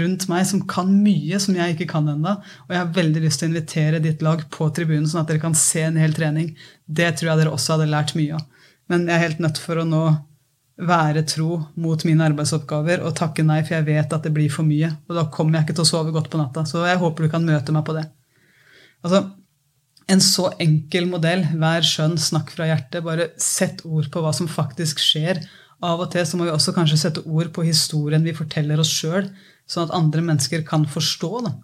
rundt 0.00 0.26
meg 0.26 0.46
som 0.48 0.64
kan 0.66 0.88
mye 1.04 1.38
som 1.42 1.54
jeg 1.54 1.76
ikke 1.76 1.90
kan 1.92 2.08
ennå. 2.10 2.36
Og 2.66 2.74
jeg 2.74 2.80
har 2.80 2.94
veldig 2.96 3.24
lyst 3.26 3.42
til 3.42 3.50
å 3.50 3.52
invitere 3.52 4.02
ditt 4.02 4.24
lag 4.26 4.42
på 4.50 4.72
tribunen, 4.74 5.06
sånn 5.10 5.22
at 5.22 5.30
dere 5.30 5.42
kan 5.42 5.54
se 5.58 5.84
en 5.86 6.00
hel 6.00 6.16
trening. 6.16 6.54
Det 6.86 7.12
tror 7.14 7.34
jeg 7.34 7.42
dere 7.44 7.54
også 7.54 7.76
hadde 7.76 7.92
lært 7.92 8.16
mye 8.18 8.40
av. 8.40 8.48
Men 8.90 9.06
jeg 9.08 9.16
er 9.16 9.26
helt 9.28 9.44
nødt 9.44 9.60
for 9.62 9.80
å 9.80 9.86
nå 9.88 10.04
være 10.74 11.22
tro 11.30 11.60
mot 11.78 12.02
mine 12.06 12.26
arbeidsoppgaver 12.26 13.04
og 13.06 13.14
takke 13.18 13.44
nei, 13.46 13.60
for 13.62 13.76
jeg 13.76 13.86
vet 13.86 14.12
at 14.16 14.26
det 14.26 14.32
blir 14.34 14.50
for 14.50 14.66
mye. 14.66 14.90
Og 15.08 15.16
da 15.18 15.28
kommer 15.30 15.58
jeg 15.58 15.68
ikke 15.68 15.78
til 15.78 15.86
å 15.86 15.92
sove 15.92 16.14
godt 16.14 16.30
på 16.32 16.40
natta. 16.40 16.64
Så 16.66 16.82
jeg 16.86 16.98
håper 17.00 17.26
du 17.26 17.32
kan 17.32 17.46
møte 17.46 17.74
meg 17.74 17.86
på 17.86 17.96
det. 17.96 18.08
Altså, 19.06 19.24
En 20.04 20.20
så 20.20 20.50
enkel 20.60 21.06
modell, 21.08 21.46
vær 21.56 21.80
skjønn, 21.80 22.18
snakk 22.20 22.50
fra 22.52 22.66
hjertet. 22.68 23.00
Bare 23.06 23.30
sett 23.40 23.78
ord 23.88 24.10
på 24.12 24.20
hva 24.20 24.34
som 24.36 24.50
faktisk 24.50 25.00
skjer. 25.00 25.40
Av 25.80 26.00
og 26.00 26.10
til 26.12 26.26
så 26.28 26.36
må 26.36 26.44
vi 26.44 26.52
også 26.52 26.74
kanskje 26.76 26.98
sette 27.00 27.22
ord 27.24 27.48
på 27.56 27.64
historien 27.64 28.24
vi 28.24 28.34
forteller 28.36 28.82
oss 28.82 28.92
sjøl, 28.92 29.30
sånn 29.64 29.86
at 29.86 29.94
andre 29.96 30.20
mennesker 30.26 30.60
kan 30.68 30.84
forstå. 30.84 31.30
Da. 31.46 31.54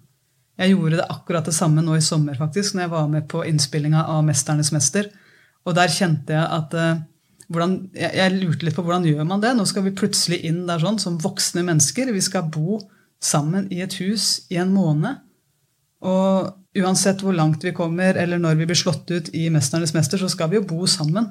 Jeg 0.60 0.72
gjorde 0.72 1.02
det 1.02 1.10
akkurat 1.12 1.44
det 1.48 1.56
samme 1.56 1.84
nå 1.84 1.98
i 1.98 2.04
sommer, 2.04 2.36
faktisk, 2.40 2.74
når 2.74 2.86
jeg 2.86 2.92
var 2.94 3.12
med 3.12 3.28
på 3.28 3.44
innspillinga 3.48 4.06
av 4.08 4.24
'Mesternes 4.24 4.72
mester'. 4.72 5.12
Og 5.68 5.76
der 5.76 5.92
kjente 5.92 6.32
jeg 6.32 6.46
at 6.56 6.74
uh, 6.80 7.02
hvordan, 7.50 7.74
jeg, 7.96 8.14
jeg, 8.14 8.36
lurte 8.38 8.66
litt 8.66 8.76
på 8.76 8.84
hvordan 8.86 9.06
gjør 9.08 9.26
man 9.26 9.42
det. 9.42 9.52
Nå 9.58 9.66
skal 9.68 9.84
vi 9.86 9.96
plutselig 9.98 10.40
inn 10.46 10.62
der 10.68 10.82
sånn 10.82 11.00
som 11.02 11.18
voksne 11.20 11.64
mennesker. 11.66 12.12
Vi 12.14 12.22
skal 12.22 12.46
bo 12.52 12.78
sammen 13.20 13.66
i 13.74 13.82
et 13.84 13.96
hus 14.00 14.46
i 14.52 14.60
en 14.62 14.72
måned. 14.74 15.18
Og 16.06 16.80
uansett 16.80 17.24
hvor 17.24 17.34
langt 17.36 17.64
vi 17.66 17.74
kommer, 17.76 18.14
eller 18.16 18.40
når 18.40 18.60
vi 18.60 18.68
blir 18.70 18.78
slått 18.78 19.10
ut 19.10 19.32
i 19.34 19.48
'Mesternes 19.50 19.92
mester', 19.96 20.22
så 20.22 20.30
skal 20.30 20.50
vi 20.50 20.60
jo 20.60 20.68
bo 20.68 20.86
sammen. 20.86 21.26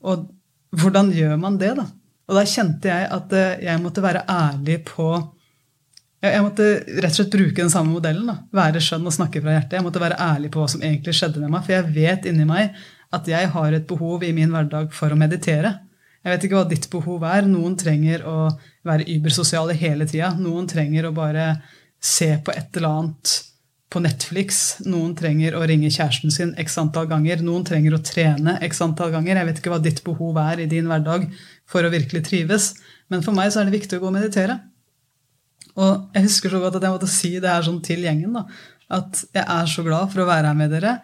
Og 0.00 0.30
hvordan 0.70 1.10
gjør 1.12 1.36
man 1.36 1.58
det, 1.58 1.74
da? 1.76 1.86
Og 2.30 2.38
da 2.38 2.46
kjente 2.46 2.88
jeg 2.88 3.10
at 3.10 3.32
eh, 3.34 3.58
jeg 3.66 3.82
måtte 3.82 4.02
være 4.02 4.24
ærlig 4.30 4.84
på 4.86 5.10
jeg 6.20 6.42
måtte 6.44 6.64
rett 7.00 7.14
og 7.14 7.16
slett 7.16 7.32
bruke 7.32 7.62
den 7.62 7.72
samme 7.72 7.94
modellen. 7.94 8.26
da. 8.28 8.34
Være 8.52 8.80
skjønn 8.84 9.06
og 9.08 9.14
snakke 9.14 9.40
fra 9.40 9.54
hjertet. 9.54 9.78
Jeg 9.78 9.84
måtte 9.86 10.02
være 10.02 10.18
ærlig 10.20 10.50
på 10.52 10.60
hva 10.60 10.66
som 10.68 10.82
egentlig 10.84 11.14
skjedde 11.16 11.40
med 11.40 11.48
meg. 11.54 11.62
For 11.64 11.72
jeg 11.72 11.94
vet 11.94 12.26
inni 12.28 12.44
meg 12.44 12.74
at 13.14 13.28
jeg 13.30 13.50
har 13.54 13.74
et 13.74 13.86
behov 13.90 14.24
i 14.24 14.32
min 14.36 14.52
hverdag 14.54 14.92
for 14.94 15.10
å 15.10 15.18
meditere. 15.18 15.74
Jeg 16.20 16.34
vet 16.34 16.46
ikke 16.46 16.58
hva 16.58 16.68
ditt 16.68 16.88
behov 16.92 17.24
er. 17.24 17.46
Noen 17.48 17.76
trenger 17.80 18.26
å 18.28 18.36
være 18.86 19.08
ybersosiale 19.08 19.76
hele 19.78 20.06
tida. 20.08 20.34
Noen 20.36 20.68
trenger 20.68 21.08
å 21.08 21.14
bare 21.16 21.54
se 22.00 22.34
på 22.44 22.52
et 22.52 22.76
eller 22.76 22.90
annet 22.90 23.36
på 23.90 24.02
Netflix. 24.04 24.60
Noen 24.86 25.14
trenger 25.18 25.56
å 25.58 25.64
ringe 25.66 25.90
kjæresten 25.90 26.32
sin 26.34 26.52
x 26.60 26.76
antall 26.80 27.08
ganger. 27.10 27.40
Noen 27.44 27.64
trenger 27.66 27.96
å 27.96 28.02
trene 28.04 28.58
x 28.68 28.82
antall 28.84 29.14
ganger. 29.14 29.40
Jeg 29.40 29.48
vet 29.48 29.62
ikke 29.62 29.72
hva 29.72 29.80
ditt 29.82 30.02
behov 30.06 30.38
er 30.44 30.62
i 30.62 30.68
din 30.70 30.90
hverdag 30.90 31.26
for 31.68 31.86
å 31.86 31.92
virkelig 31.92 32.22
trives. 32.28 32.74
Men 33.10 33.24
for 33.26 33.34
meg 33.36 33.50
så 33.50 33.62
er 33.62 33.70
det 33.70 33.78
viktig 33.80 33.98
å 33.98 34.04
gå 34.04 34.10
og 34.12 34.18
meditere. 34.20 34.60
Og 35.80 36.12
jeg 36.14 36.28
husker 36.28 36.52
så 36.52 36.60
godt 36.62 36.78
at 36.78 36.86
jeg 36.86 36.94
måtte 36.94 37.10
si 37.10 37.32
det 37.40 37.50
her 37.50 37.64
sånn 37.66 37.80
til 37.84 38.04
gjengen. 38.04 38.36
da, 38.36 38.44
At 39.00 39.24
jeg 39.32 39.46
er 39.46 39.72
så 39.72 39.84
glad 39.86 40.12
for 40.12 40.22
å 40.22 40.28
være 40.28 40.52
her 40.52 40.58
med 40.58 40.72
dere. 40.76 40.98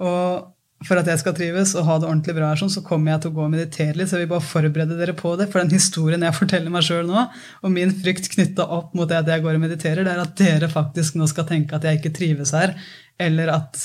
Og 0.00 0.48
for 0.86 0.96
at 0.96 1.08
jeg 1.10 1.20
skal 1.20 1.34
trives 1.36 1.74
og 1.76 1.84
ha 1.84 1.98
det 2.00 2.08
ordentlig 2.08 2.34
bra, 2.38 2.50
her, 2.54 2.60
sånn, 2.62 2.72
så 2.72 2.80
kommer 2.84 3.12
jeg 3.12 3.22
til 3.22 3.32
å 3.32 3.36
gå 3.36 3.42
og 3.44 3.52
meditere 3.52 3.98
litt. 3.98 4.08
Så 4.08 4.16
jeg 4.16 4.24
vil 4.24 4.32
bare 4.32 4.46
forberede 4.48 4.96
dere 4.96 5.14
på 5.16 5.34
det. 5.36 5.50
For 5.52 5.60
den 5.60 5.74
historien 5.74 6.24
jeg 6.24 6.36
forteller 6.38 6.72
meg 6.72 6.86
sjøl 6.86 7.04
nå, 7.08 7.26
og 7.60 7.74
min 7.74 7.92
frykt 8.00 8.30
knytta 8.32 8.64
opp 8.78 8.94
mot 8.96 9.10
det 9.10 9.18
at 9.20 9.28
jeg 9.28 9.44
går 9.44 9.58
og 9.58 9.64
mediterer, 9.66 10.06
det 10.06 10.14
er 10.14 10.22
at 10.24 10.36
dere 10.40 10.70
faktisk 10.72 11.18
nå 11.20 11.28
skal 11.28 11.48
tenke 11.50 11.76
at 11.76 11.84
jeg 11.84 12.00
ikke 12.00 12.14
trives 12.16 12.54
her, 12.56 12.72
eller 13.20 13.52
at 13.58 13.80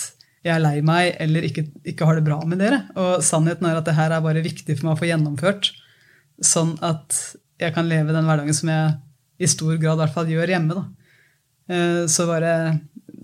jeg 0.46 0.54
er 0.54 0.62
lei 0.62 0.78
meg, 0.86 1.16
eller 1.26 1.48
ikke, 1.48 1.66
ikke 1.90 2.08
har 2.08 2.20
det 2.20 2.28
bra 2.28 2.38
med 2.48 2.62
dere. 2.64 2.84
Og 3.02 3.18
sannheten 3.26 3.68
er 3.68 3.82
at 3.82 3.90
det 3.90 3.98
her 3.98 4.16
er 4.16 4.24
bare 4.24 4.46
viktig 4.46 4.78
for 4.78 4.88
meg 4.88 4.96
å 4.96 5.02
få 5.02 5.10
gjennomført, 5.10 5.72
sånn 6.44 6.78
at 6.86 7.18
jeg 7.60 7.76
kan 7.76 7.90
leve 7.90 8.16
den 8.16 8.28
hverdagen 8.28 8.56
som 8.56 8.72
jeg 8.72 8.96
i 9.42 9.52
stor 9.52 9.76
grad 9.82 9.98
i 9.98 10.04
hvert 10.04 10.16
fall 10.16 10.32
gjør 10.32 10.54
hjemme. 10.54 10.80
da. 10.80 10.86
Eh, 11.76 12.04
så 12.12 12.28
bare 12.30 12.52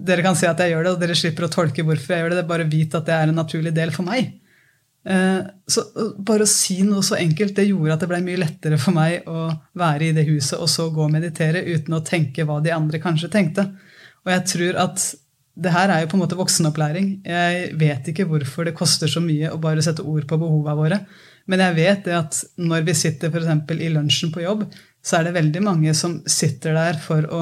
dere 0.07 0.25
kan 0.25 0.37
se 0.37 0.49
at 0.49 0.61
jeg 0.61 0.73
gjør 0.73 0.85
det, 0.85 0.93
og 0.95 1.01
dere 1.01 1.17
slipper 1.17 1.47
å 1.47 1.51
tolke 1.51 1.85
hvorfor 1.85 2.15
jeg 2.15 2.23
gjør 2.23 2.33
det. 2.33 2.39
det 2.39 2.45
er 2.45 2.51
Bare 2.53 2.69
vit 2.69 2.95
at 2.97 3.07
det 3.07 3.17
er 3.17 3.31
en 3.31 3.41
naturlig 3.41 3.73
del 3.75 3.93
for 3.95 4.07
meg. 4.07 4.33
Eh, 5.01 5.39
så 5.65 5.83
Bare 6.21 6.45
å 6.45 6.49
si 6.49 6.81
noe 6.85 7.01
så 7.05 7.17
enkelt 7.17 7.55
det 7.57 7.69
gjorde 7.69 7.95
at 7.95 8.03
det 8.03 8.11
ble 8.11 8.21
mye 8.25 8.41
lettere 8.43 8.77
for 8.81 8.95
meg 8.97 9.25
å 9.29 9.47
være 9.77 10.09
i 10.09 10.13
det 10.17 10.27
huset 10.29 10.59
og 10.61 10.69
så 10.69 10.91
gå 10.93 11.07
og 11.07 11.13
meditere 11.13 11.63
uten 11.65 11.97
å 11.97 12.03
tenke 12.05 12.45
hva 12.45 12.59
de 12.61 12.73
andre 12.75 13.01
kanskje 13.01 13.31
tenkte. 13.33 13.65
Og 14.25 14.33
jeg 14.35 14.47
tror 14.53 14.79
at 14.85 15.07
det 15.61 15.73
her 15.73 15.91
er 15.91 16.03
jo 16.03 16.11
på 16.11 16.17
en 16.17 16.23
måte 16.23 16.37
voksenopplæring. 16.39 17.09
Jeg 17.27 17.73
vet 17.79 18.07
ikke 18.07 18.27
hvorfor 18.29 18.67
det 18.67 18.77
koster 18.77 19.09
så 19.11 19.21
mye 19.23 19.51
å 19.51 19.59
bare 19.61 19.83
sette 19.83 20.05
ord 20.05 20.23
på 20.29 20.39
behovene 20.39 20.77
våre. 20.77 21.01
Men 21.49 21.63
jeg 21.65 21.77
vet 21.77 22.05
det 22.07 22.15
at 22.15 22.37
når 22.61 22.85
vi 22.87 22.95
sitter 22.95 23.33
f.eks. 23.33 23.73
i 23.75 23.89
lunsjen 23.91 24.31
på 24.31 24.45
jobb, 24.45 24.63
så 25.03 25.17
er 25.17 25.27
det 25.27 25.35
veldig 25.35 25.63
mange 25.65 25.93
som 25.97 26.19
sitter 26.29 26.77
der 26.77 26.99
for 27.01 27.25
å 27.33 27.41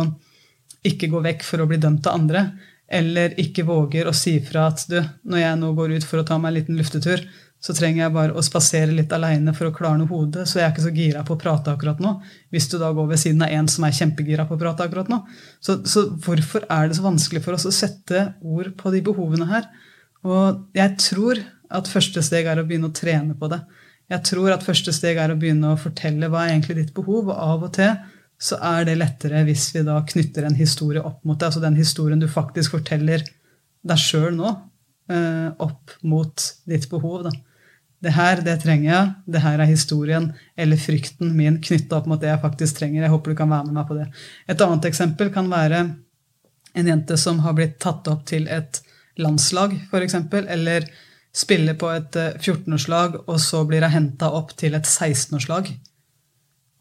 ikke 0.86 1.10
gå 1.12 1.22
vekk 1.24 1.46
for 1.46 1.64
å 1.64 1.68
bli 1.70 1.80
dømt 1.82 2.08
av 2.08 2.20
andre, 2.20 2.46
eller 2.90 3.36
ikke 3.42 3.68
våger 3.68 4.08
å 4.10 4.16
si 4.18 4.40
fra 4.42 4.70
at 4.72 4.86
du, 4.90 4.98
når 5.30 5.44
jeg 5.44 5.60
nå 5.62 5.70
går 5.78 5.98
ut 5.98 6.08
for 6.08 6.22
å 6.22 6.26
ta 6.26 6.40
meg 6.42 6.52
en 6.52 6.58
liten 6.60 6.80
luftetur, 6.80 7.22
så 7.60 7.76
trenger 7.76 8.06
jeg 8.06 8.16
bare 8.16 8.36
å 8.40 8.44
spasere 8.44 8.94
litt 8.96 9.12
aleine 9.12 9.52
for 9.56 9.68
å 9.68 9.74
klarne 9.76 10.08
hodet, 10.08 10.46
så 10.48 10.62
jeg 10.62 10.66
er 10.66 10.72
ikke 10.72 10.86
så 10.86 10.94
gira 10.96 11.24
på 11.28 11.36
å 11.36 11.42
prate 11.42 11.74
akkurat 11.74 12.00
nå. 12.00 12.14
Hvis 12.56 12.70
du 12.72 12.78
da 12.80 12.94
går 12.96 13.10
ved 13.12 13.20
siden 13.20 13.44
av 13.44 13.52
en 13.52 13.68
som 13.72 13.84
er 13.84 13.98
kjempegira 13.98 14.46
på 14.48 14.56
å 14.56 14.62
prate 14.62 14.86
akkurat 14.88 15.12
nå. 15.12 15.20
Så, 15.60 15.82
så 15.84 16.06
hvorfor 16.24 16.64
er 16.72 16.88
det 16.88 16.96
så 16.98 17.04
vanskelig 17.04 17.44
for 17.44 17.58
oss 17.58 17.68
å 17.68 17.76
sette 17.76 18.30
ord 18.40 18.72
på 18.80 18.94
de 18.96 19.04
behovene 19.04 19.50
her? 19.52 19.68
Og 20.24 20.64
jeg 20.78 20.96
tror 21.04 21.44
at 21.76 21.92
første 21.92 22.24
steg 22.26 22.48
er 22.48 22.62
å 22.62 22.66
begynne 22.68 22.90
å 22.90 22.96
trene 22.96 23.36
på 23.38 23.52
det. 23.52 23.60
Jeg 24.10 24.26
tror 24.32 24.56
at 24.56 24.64
første 24.66 24.96
steg 24.96 25.20
er 25.22 25.34
å 25.34 25.38
begynne 25.40 25.74
å 25.74 25.80
fortelle 25.80 26.32
hva 26.32 26.46
er 26.46 26.56
egentlig 26.56 26.80
ditt 26.80 26.96
behov, 26.96 27.28
og 27.28 27.36
av 27.36 27.68
og 27.68 27.76
til 27.76 27.92
så 28.40 28.56
er 28.64 28.88
det 28.88 28.96
lettere 29.02 29.44
hvis 29.48 29.68
vi 29.76 29.84
da 29.84 29.98
knytter 30.08 30.48
en 30.48 30.56
historie 30.56 31.04
opp 31.04 31.26
mot 31.28 31.40
det. 31.40 31.50
Altså 31.50 31.64
den 31.64 31.76
historien 31.80 32.22
du 32.22 32.28
faktisk 32.32 32.78
forteller 32.78 33.26
deg 33.90 34.00
sjøl 34.00 34.32
nå, 34.38 34.54
eh, 35.12 35.50
opp 35.60 35.96
mot 36.08 36.46
ditt 36.70 36.88
behov. 36.92 37.28
da. 37.28 37.34
Det 38.00 38.14
her, 38.16 38.40
det 38.42 38.62
trenger 38.64 38.88
jeg. 38.92 39.14
Det 39.28 39.42
her 39.44 39.60
er 39.60 39.68
historien 39.68 40.30
eller 40.56 40.80
frykten 40.80 41.34
min 41.36 41.60
knytta 41.60 42.00
opp 42.00 42.08
mot 42.08 42.22
det 42.22 42.32
jeg 42.32 42.42
faktisk 42.46 42.80
trenger. 42.80 43.04
Jeg 43.04 43.12
håper 43.12 43.32
du 43.34 43.40
kan 43.42 43.52
være 43.52 43.68
med 43.68 43.76
meg 43.76 43.90
på 43.90 44.00
det. 44.00 44.08
Et 44.48 44.62
annet 44.64 44.88
eksempel 44.88 45.34
kan 45.36 45.52
være 45.52 45.84
en 46.80 46.88
jente 46.88 47.18
som 47.20 47.42
har 47.44 47.58
blitt 47.58 47.76
tatt 47.84 48.08
opp 48.08 48.24
til 48.30 48.48
et 48.48 48.80
landslag, 49.20 49.76
f.eks., 49.92 50.16
eller 50.48 50.88
spiller 51.36 51.76
på 51.76 51.90
et 51.92 52.16
14-årslag, 52.16 53.20
eh, 53.20 53.28
og 53.28 53.40
så 53.44 53.66
blir 53.68 53.84
hun 53.84 53.92
henta 53.98 54.32
opp 54.32 54.56
til 54.56 54.80
et 54.80 54.88
16-årslag. 54.88 55.74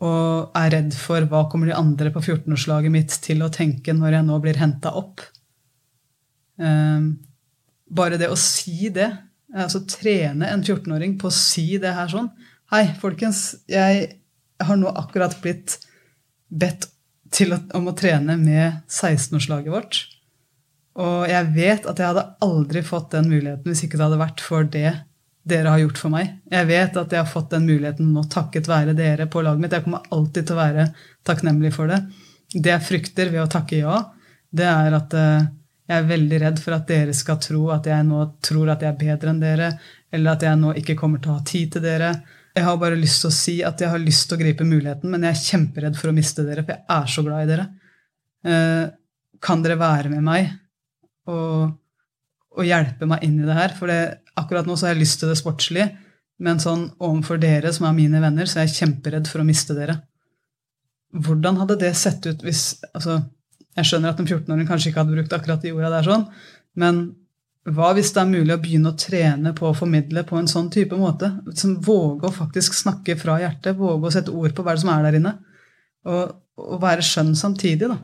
Og 0.05 0.59
er 0.59 0.73
redd 0.77 0.95
for 0.95 1.25
hva 1.27 1.47
kommer 1.51 1.71
de 1.71 1.79
andre 1.79 2.13
på 2.15 2.23
14-årslaget 2.23 2.95
mitt 2.95 3.17
til 3.25 3.43
å 3.43 3.51
tenke 3.51 3.95
når 3.97 4.19
jeg 4.19 4.27
nå 4.29 4.37
blir 4.45 4.61
henta 4.61 4.93
opp. 4.99 5.25
Um, 6.59 7.17
bare 7.91 8.19
det 8.21 8.29
å 8.31 8.39
si 8.39 8.93
det 8.95 9.09
altså 9.55 9.81
trene 9.89 10.51
en 10.53 10.63
14-åring 10.63 11.17
på 11.21 11.31
å 11.31 11.35
si 11.35 11.79
det 11.81 11.95
her 11.97 12.11
sånn 12.11 12.27
Hei, 12.69 12.83
folkens, 13.01 13.63
jeg 13.65 14.03
har 14.61 14.77
nå 14.77 14.91
akkurat 14.93 15.33
blitt 15.41 15.79
bedt 16.53 16.85
å, 17.41 17.57
om 17.79 17.87
å 17.89 17.95
trene 17.97 18.35
med 18.37 18.83
16-årslaget 18.93 19.73
vårt. 19.73 20.01
Og 21.01 21.31
jeg 21.31 21.49
vet 21.55 21.89
at 21.89 21.97
jeg 21.97 22.11
hadde 22.11 22.27
aldri 22.45 22.83
fått 22.85 23.15
den 23.15 23.31
muligheten 23.31 23.71
hvis 23.71 23.87
ikke 23.87 23.97
det 23.97 24.05
hadde 24.05 24.21
vært 24.21 24.45
for 24.45 24.69
det 24.69 24.91
dere 25.49 25.73
har 25.73 25.83
gjort 25.83 26.01
for 26.01 26.13
meg. 26.13 26.31
Jeg 26.53 26.69
vet 26.69 26.97
at 27.01 27.13
jeg 27.15 27.23
har 27.23 27.31
fått 27.31 27.53
den 27.55 27.67
muligheten 27.69 28.13
nå 28.15 28.25
takket 28.31 28.69
være 28.71 28.97
dere 28.99 29.29
på 29.31 29.43
laget 29.45 29.63
mitt. 29.63 29.77
Jeg 29.77 29.87
kommer 29.87 30.09
alltid 30.15 30.49
til 30.49 30.57
å 30.57 30.63
være 30.63 30.89
takknemlig 31.27 31.73
for 31.75 31.91
det. 31.91 32.03
Det 32.55 32.73
jeg 32.73 32.87
frykter 32.87 33.33
ved 33.33 33.45
å 33.45 33.51
takke 33.53 33.81
ja, 33.83 33.99
det 34.49 34.69
er 34.69 34.97
at 34.97 35.17
uh, 35.17 35.47
jeg 35.89 36.03
er 36.03 36.09
veldig 36.09 36.41
redd 36.43 36.61
for 36.61 36.77
at 36.77 36.89
dere 36.89 37.15
skal 37.17 37.41
tro 37.41 37.69
at 37.73 37.87
jeg 37.89 38.05
nå 38.05 38.21
tror 38.45 38.75
at 38.75 38.85
jeg 38.85 38.93
er 38.93 39.01
bedre 39.01 39.33
enn 39.33 39.41
dere, 39.41 39.71
eller 40.13 40.37
at 40.37 40.45
jeg 40.45 40.61
nå 40.61 40.75
ikke 40.81 40.97
kommer 41.01 41.23
til 41.25 41.33
å 41.33 41.39
ha 41.39 41.45
tid 41.49 41.73
til 41.75 41.85
dere. 41.85 42.13
Jeg 42.57 42.67
har 42.67 42.79
bare 42.81 42.99
lyst 42.99 43.23
til 43.23 43.31
å 43.31 43.37
si 43.37 43.57
at 43.65 43.81
jeg 43.81 43.93
har 43.93 44.03
lyst 44.03 44.29
til 44.29 44.37
å 44.37 44.43
gripe 44.43 44.67
muligheten, 44.69 45.09
men 45.13 45.25
jeg 45.25 45.37
er 45.37 45.45
kjemperedd 45.47 45.97
for 45.97 46.11
å 46.11 46.17
miste 46.17 46.45
dere, 46.45 46.65
for 46.65 46.75
jeg 46.75 46.85
er 46.99 47.13
så 47.15 47.25
glad 47.25 47.45
i 47.45 47.51
dere. 47.53 47.67
Eh, 48.49 48.85
kan 49.45 49.63
dere 49.65 49.79
være 49.81 50.13
med 50.13 50.25
meg 50.27 50.51
og, 51.31 51.73
og 52.57 52.67
hjelpe 52.67 53.09
meg 53.09 53.25
inn 53.25 53.39
i 53.41 53.47
det 53.47 53.57
her? 53.57 53.77
For 53.79 53.93
det, 53.93 54.01
akkurat 54.39 54.69
nå 54.69 54.77
så 54.77 54.89
har 54.89 54.95
jeg 54.95 55.03
lyst 55.05 55.21
til 55.23 55.33
det 55.33 55.39
sportslige, 55.41 55.89
men 56.39 56.61
sånn 56.63 56.87
overfor 57.03 57.41
dere 57.43 57.73
som 57.75 57.89
er 57.89 57.97
mine 57.97 58.23
venner, 58.23 58.47
så 58.47 58.61
er 58.61 58.69
jeg 58.69 58.79
kjemperedd 58.83 59.31
for 59.31 59.43
å 59.43 59.47
miste 59.49 59.75
dere. 59.77 59.99
Hvordan 61.15 61.59
hadde 61.63 61.79
det 61.81 61.95
sett 61.99 62.27
ut 62.29 62.45
hvis 62.45 62.83
altså, 62.93 63.21
jeg 63.79 63.89
skjønner 63.89 64.13
at 64.13 64.21
en 64.21 64.29
14-åring 64.29 64.69
kanskje 64.69 64.93
ikke 64.93 65.03
hadde 65.03 65.17
brukt 65.17 65.35
akkurat 65.35 65.65
de 65.65 65.73
orda 65.75 65.91
der, 65.97 66.07
sånn, 66.07 66.29
men 66.79 67.03
hva 67.69 67.91
hvis 67.97 68.13
det 68.15 68.23
er 68.23 68.31
mulig 68.31 68.55
å 68.55 68.61
begynne 68.63 68.93
å 68.93 68.99
trene 68.99 69.53
på 69.57 69.69
å 69.69 69.77
formidle 69.77 70.23
på 70.29 70.39
en 70.39 70.49
sånn 70.49 70.71
type 70.73 70.97
måte? 70.97 71.31
Som 71.59 71.77
våge 71.85 72.29
å 72.29 72.35
faktisk 72.35 72.77
snakke 72.77 73.17
fra 73.21 73.37
hjertet, 73.43 73.77
våge 73.77 74.09
å 74.09 74.13
sette 74.15 74.33
ord 74.33 74.55
på 74.57 74.65
hva 74.65 74.77
som 74.81 74.93
er 74.95 75.05
der 75.05 75.19
inne. 75.19 75.35
Og, 76.09 76.39
og 76.63 76.79
være 76.81 77.05
skjønn 77.05 77.35
samtidig. 77.37 77.91
da. 77.91 77.99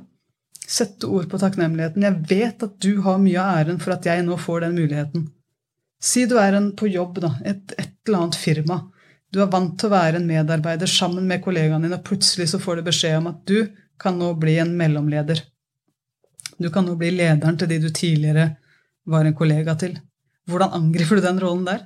Sette 0.60 1.08
ord 1.08 1.30
på 1.30 1.40
takknemligheten. 1.40 2.04
Jeg 2.04 2.20
vet 2.28 2.66
at 2.66 2.76
du 2.82 3.00
har 3.06 3.22
mye 3.22 3.40
av 3.40 3.62
æren 3.62 3.80
for 3.80 3.96
at 3.96 4.08
jeg 4.08 4.26
nå 4.26 4.36
får 4.40 4.66
den 4.66 4.76
muligheten. 4.82 5.26
Si 6.04 6.26
du 6.28 6.36
er 6.40 6.56
en 6.58 6.72
på 6.76 6.90
jobb, 6.90 7.22
da, 7.24 7.32
et, 7.48 7.72
et 7.78 7.94
eller 8.06 8.20
annet 8.20 8.36
firma. 8.36 8.82
Du 9.32 9.40
er 9.42 9.50
vant 9.50 9.72
til 9.80 9.88
å 9.88 9.94
være 9.94 10.20
en 10.20 10.28
medarbeider 10.28 10.90
sammen 10.90 11.24
med 11.26 11.42
kollegaene 11.44 11.88
dine, 11.88 11.98
og 11.98 12.06
plutselig 12.06 12.50
så 12.52 12.60
får 12.62 12.78
du 12.78 12.88
beskjed 12.90 13.16
om 13.18 13.30
at 13.32 13.40
du 13.48 13.70
kan 14.00 14.18
nå 14.18 14.34
bli 14.38 14.58
en 14.62 14.74
mellomleder. 14.76 15.40
Du 16.60 16.68
kan 16.70 16.86
nå 16.86 16.94
bli 17.00 17.10
lederen 17.14 17.56
til 17.58 17.70
de 17.70 17.80
du 17.82 17.88
tidligere 17.88 18.50
var 19.10 19.26
en 19.26 19.36
kollega 19.36 19.74
til. 19.80 19.96
Hvordan 20.50 20.76
angriper 20.76 21.18
du 21.18 21.24
den 21.24 21.40
rollen 21.42 21.64
der? 21.66 21.82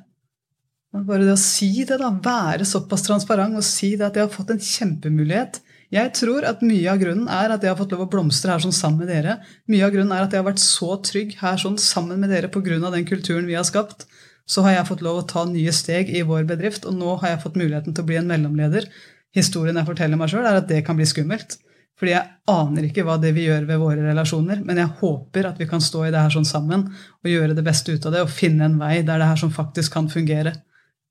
Bare 0.93 1.25
det 1.25 1.35
å 1.37 1.41
si 1.41 1.71
det, 1.85 1.99
da. 2.01 2.11
Være 2.11 2.67
såpass 2.67 3.05
transparent 3.07 3.59
og 3.59 3.65
si 3.67 3.95
det 3.97 4.09
at 4.09 4.19
jeg 4.19 4.27
har 4.27 4.35
fått 4.35 4.55
en 4.55 4.63
kjempemulighet. 4.63 5.61
Jeg 5.95 6.13
tror 6.19 6.45
at 6.45 6.61
mye 6.61 6.89
av 6.93 6.99
grunnen 7.01 7.29
er 7.33 7.55
at 7.55 7.63
jeg 7.65 7.73
har 7.73 7.79
fått 7.79 7.95
lov 7.95 8.05
å 8.05 8.11
blomstre 8.13 8.53
her 8.53 8.61
sånn 8.61 8.77
sammen 8.77 9.07
med 9.07 9.09
dere. 9.09 9.39
Mye 9.73 9.87
av 9.87 9.95
grunnen 9.95 10.13
er 10.13 10.27
at 10.27 10.35
jeg 10.35 10.43
har 10.43 10.49
vært 10.51 10.61
så 10.61 10.99
trygg 11.01 11.37
her 11.41 11.61
sånn 11.61 11.79
sammen 11.81 12.21
med 12.21 12.29
dere 12.35 12.51
pga. 12.53 12.91
den 12.93 13.07
kulturen 13.09 13.49
vi 13.49 13.57
har 13.57 13.65
skapt. 13.65 14.05
Så 14.49 14.65
har 14.65 14.77
jeg 14.77 14.89
fått 14.89 15.05
lov 15.05 15.23
å 15.23 15.29
ta 15.29 15.45
nye 15.49 15.73
steg 15.73 16.09
i 16.09 16.23
vår 16.23 16.45
bedrift, 16.49 16.85
og 16.85 16.95
nå 16.97 17.17
har 17.23 17.35
jeg 17.35 17.43
fått 17.43 17.57
muligheten 17.57 17.95
til 17.95 18.05
å 18.05 18.09
bli 18.09 18.17
en 18.21 18.29
mellomleder. 18.29 18.89
Historien 19.37 19.77
jeg 19.77 19.89
forteller 19.89 20.17
meg 20.17 20.31
sjøl, 20.33 20.45
er 20.45 20.61
at 20.61 20.69
det 20.69 20.85
kan 20.85 20.97
bli 20.97 21.09
skummelt. 21.09 21.59
Fordi 21.99 22.15
jeg 22.15 22.31
aner 22.53 22.87
ikke 22.87 23.03
hva 23.05 23.17
det 23.21 23.33
vil 23.35 23.49
gjøre 23.49 23.69
ved 23.69 23.81
våre 23.83 24.05
relasjoner, 24.05 24.61
men 24.65 24.79
jeg 24.79 24.93
håper 25.01 25.49
at 25.49 25.59
vi 25.59 25.67
kan 25.69 25.83
stå 25.83 26.05
i 26.07 26.13
det 26.15 26.21
her 26.21 26.31
sånn 26.31 26.47
sammen 26.47 26.87
og 26.93 27.33
gjøre 27.33 27.57
det 27.59 27.65
beste 27.67 27.97
ut 27.97 28.07
av 28.07 28.15
det 28.15 28.23
og 28.23 28.31
finne 28.31 28.69
en 28.69 28.79
vei 28.79 29.01
der 29.03 29.19
det 29.19 29.33
her 29.33 29.41
som 29.41 29.51
faktisk 29.51 29.97
kan 29.97 30.09
fungere. 30.13 30.55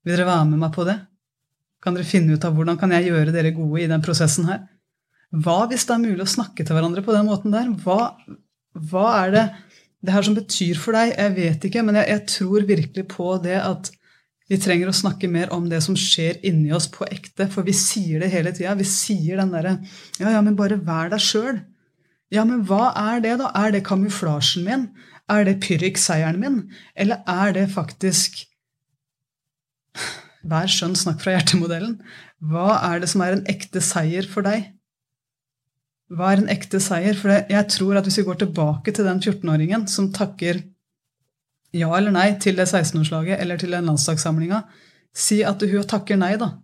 Vil 0.06 0.16
dere 0.16 0.30
være 0.30 0.48
med 0.48 0.62
meg 0.62 0.72
på 0.72 0.86
det? 0.88 0.96
Kan 1.84 1.94
dere 1.94 2.08
finne 2.08 2.34
ut 2.34 2.44
av 2.46 2.56
hvordan 2.56 2.78
kan 2.80 2.92
jeg 2.94 3.10
gjøre 3.10 3.34
dere 3.34 3.54
gode 3.54 3.84
i 3.84 3.88
den 3.90 4.02
prosessen 4.04 4.48
her? 4.50 4.64
Hva 5.44 5.60
hvis 5.68 5.84
det 5.86 5.94
er 5.94 6.04
mulig 6.04 6.24
å 6.24 6.30
snakke 6.30 6.64
til 6.64 6.74
hverandre 6.74 7.04
på 7.04 7.14
den 7.14 7.28
måten 7.28 7.54
der? 7.54 7.68
Hva, 7.84 8.14
hva 8.90 9.06
er 9.22 9.34
det 9.34 9.44
det 10.04 10.14
her 10.14 10.24
som 10.24 10.36
betyr 10.36 10.78
for 10.80 10.96
deg? 10.96 11.12
Jeg 11.12 11.34
vet 11.36 11.68
ikke, 11.68 11.84
men 11.84 11.98
jeg, 12.00 12.08
jeg 12.14 12.26
tror 12.32 12.66
virkelig 12.68 13.06
på 13.12 13.30
det 13.44 13.58
at 13.60 13.90
vi 14.48 14.56
trenger 14.56 14.88
å 14.88 14.96
snakke 14.96 15.28
mer 15.28 15.50
om 15.52 15.66
det 15.68 15.82
som 15.84 15.96
skjer 15.98 16.38
inni 16.48 16.72
oss 16.72 16.86
på 16.88 17.04
ekte, 17.04 17.50
for 17.52 17.66
vi 17.66 17.74
sier 17.76 18.22
det 18.22 18.30
hele 18.32 18.54
tida. 18.56 18.72
Vi 18.78 18.86
sier 18.88 19.42
den 19.42 19.52
derre 19.52 19.76
Ja, 20.16 20.32
ja, 20.32 20.40
men 20.40 20.56
bare 20.56 20.80
vær 20.80 21.12
deg 21.12 21.20
sjøl. 21.20 21.60
Ja, 22.32 22.44
men 22.48 22.64
hva 22.68 22.94
er 22.96 23.20
det, 23.24 23.36
da? 23.42 23.52
Er 23.56 23.74
det 23.74 23.84
kamuflasjen 23.88 24.64
min? 24.64 24.88
Er 25.28 25.44
det 25.44 25.58
Pyrrik-seieren 25.64 26.40
min? 26.40 26.62
Eller 26.96 27.20
er 27.28 27.52
det 27.56 27.68
faktisk 27.74 28.40
Vær 30.46 30.70
skjønn, 30.70 30.94
snakk 30.96 31.22
fra 31.22 31.34
hjertemodellen. 31.34 31.96
Hva 32.38 32.78
er 32.92 33.02
det 33.02 33.10
som 33.10 33.24
er 33.24 33.34
en 33.34 33.46
ekte 33.50 33.82
seier 33.82 34.28
for 34.30 34.46
deg? 34.46 34.68
Hva 36.14 36.32
er 36.32 36.42
en 36.42 36.52
ekte 36.52 36.80
seier? 36.80 37.16
For 37.18 37.34
jeg 37.34 37.64
tror 37.74 37.98
at 37.98 38.06
hvis 38.06 38.20
vi 38.20 38.26
går 38.28 38.38
tilbake 38.44 38.94
til 38.94 39.08
den 39.08 39.20
14-åringen 39.20 39.88
som 39.90 40.12
takker 40.14 40.62
ja 41.76 41.90
eller 41.98 42.14
nei 42.14 42.30
til 42.40 42.56
det 42.56 42.68
16-årslaget 42.70 43.42
eller 43.42 43.58
til 43.60 43.74
den 43.74 43.90
landslagssamlinga, 43.90 44.62
si 45.12 45.42
at 45.44 45.60
hun 45.60 45.84
takker 45.84 46.16
nei, 46.16 46.36
da. 46.40 46.54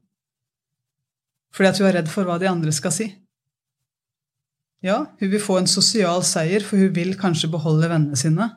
Fordi 1.54 1.70
at 1.70 1.80
hun 1.80 1.88
er 1.90 1.98
redd 1.98 2.10
for 2.10 2.26
hva 2.26 2.38
de 2.40 2.48
andre 2.48 2.72
skal 2.74 2.94
si. 2.94 3.10
Ja, 4.84 5.04
hun 5.20 5.30
vil 5.32 5.40
få 5.40 5.58
en 5.60 5.68
sosial 5.70 6.24
seier, 6.26 6.64
for 6.64 6.80
hun 6.80 6.92
vil 6.96 7.14
kanskje 7.20 7.50
beholde 7.52 7.88
vennene 7.88 8.18
sine. 8.20 8.50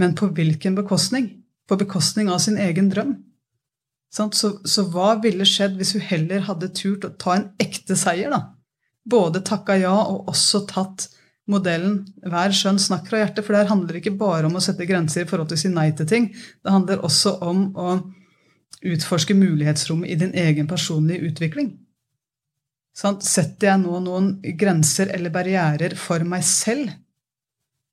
Men 0.00 0.16
på 0.16 0.28
hvilken 0.36 0.76
bekostning? 0.76 1.30
På 1.68 1.76
bekostning 1.80 2.28
av 2.32 2.40
sin 2.42 2.58
egen 2.60 2.90
drøm. 2.92 3.14
Så, 4.10 4.26
så, 4.66 4.84
hva 4.90 5.14
ville 5.22 5.46
skjedd 5.46 5.76
hvis 5.78 5.94
hun 5.94 6.02
heller 6.02 6.42
hadde 6.48 6.72
turt 6.74 7.06
å 7.06 7.12
ta 7.14 7.36
en 7.36 7.48
ekte 7.62 7.94
seier? 7.98 8.32
da? 8.32 8.56
Både 9.06 9.42
takka 9.46 9.76
ja 9.78 9.94
og 9.94 10.30
også 10.32 10.64
tatt 10.70 11.06
modellen 11.50 12.00
hver 12.26 12.54
skjønn, 12.54 12.78
snakk 12.78 13.08
fra 13.10 13.22
hjertet'. 13.22 13.44
For 13.46 13.54
det 13.54 13.64
her 13.64 13.72
handler 13.72 14.00
ikke 14.00 14.16
bare 14.18 14.50
om 14.50 14.58
å 14.58 14.62
sette 14.62 14.86
grenser 14.86 15.24
i 15.24 15.30
forhold 15.30 15.50
til 15.50 15.60
å 15.60 15.62
si 15.62 15.70
nei 15.72 15.90
til 15.96 16.08
ting. 16.10 16.30
Det 16.34 16.74
handler 16.74 17.06
også 17.06 17.36
om 17.46 17.68
å 17.78 17.94
utforske 18.80 19.36
mulighetsrommet 19.36 20.10
i 20.10 20.18
din 20.18 20.34
egen 20.34 20.68
personlige 20.70 21.30
utvikling. 21.30 21.72
Sånn, 22.96 23.20
setter 23.22 23.70
jeg 23.70 23.82
nå 23.84 24.00
noen 24.02 24.30
grenser 24.58 25.12
eller 25.14 25.32
barrierer 25.32 25.94
for 25.98 26.26
meg 26.26 26.44
selv 26.46 26.90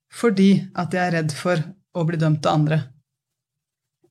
fordi 0.08 0.54
at 0.72 0.94
jeg 0.96 1.02
er 1.04 1.12
redd 1.18 1.34
for 1.36 1.60
å 1.94 2.04
bli 2.08 2.18
dømt 2.20 2.46
av 2.48 2.56
andre? 2.56 2.78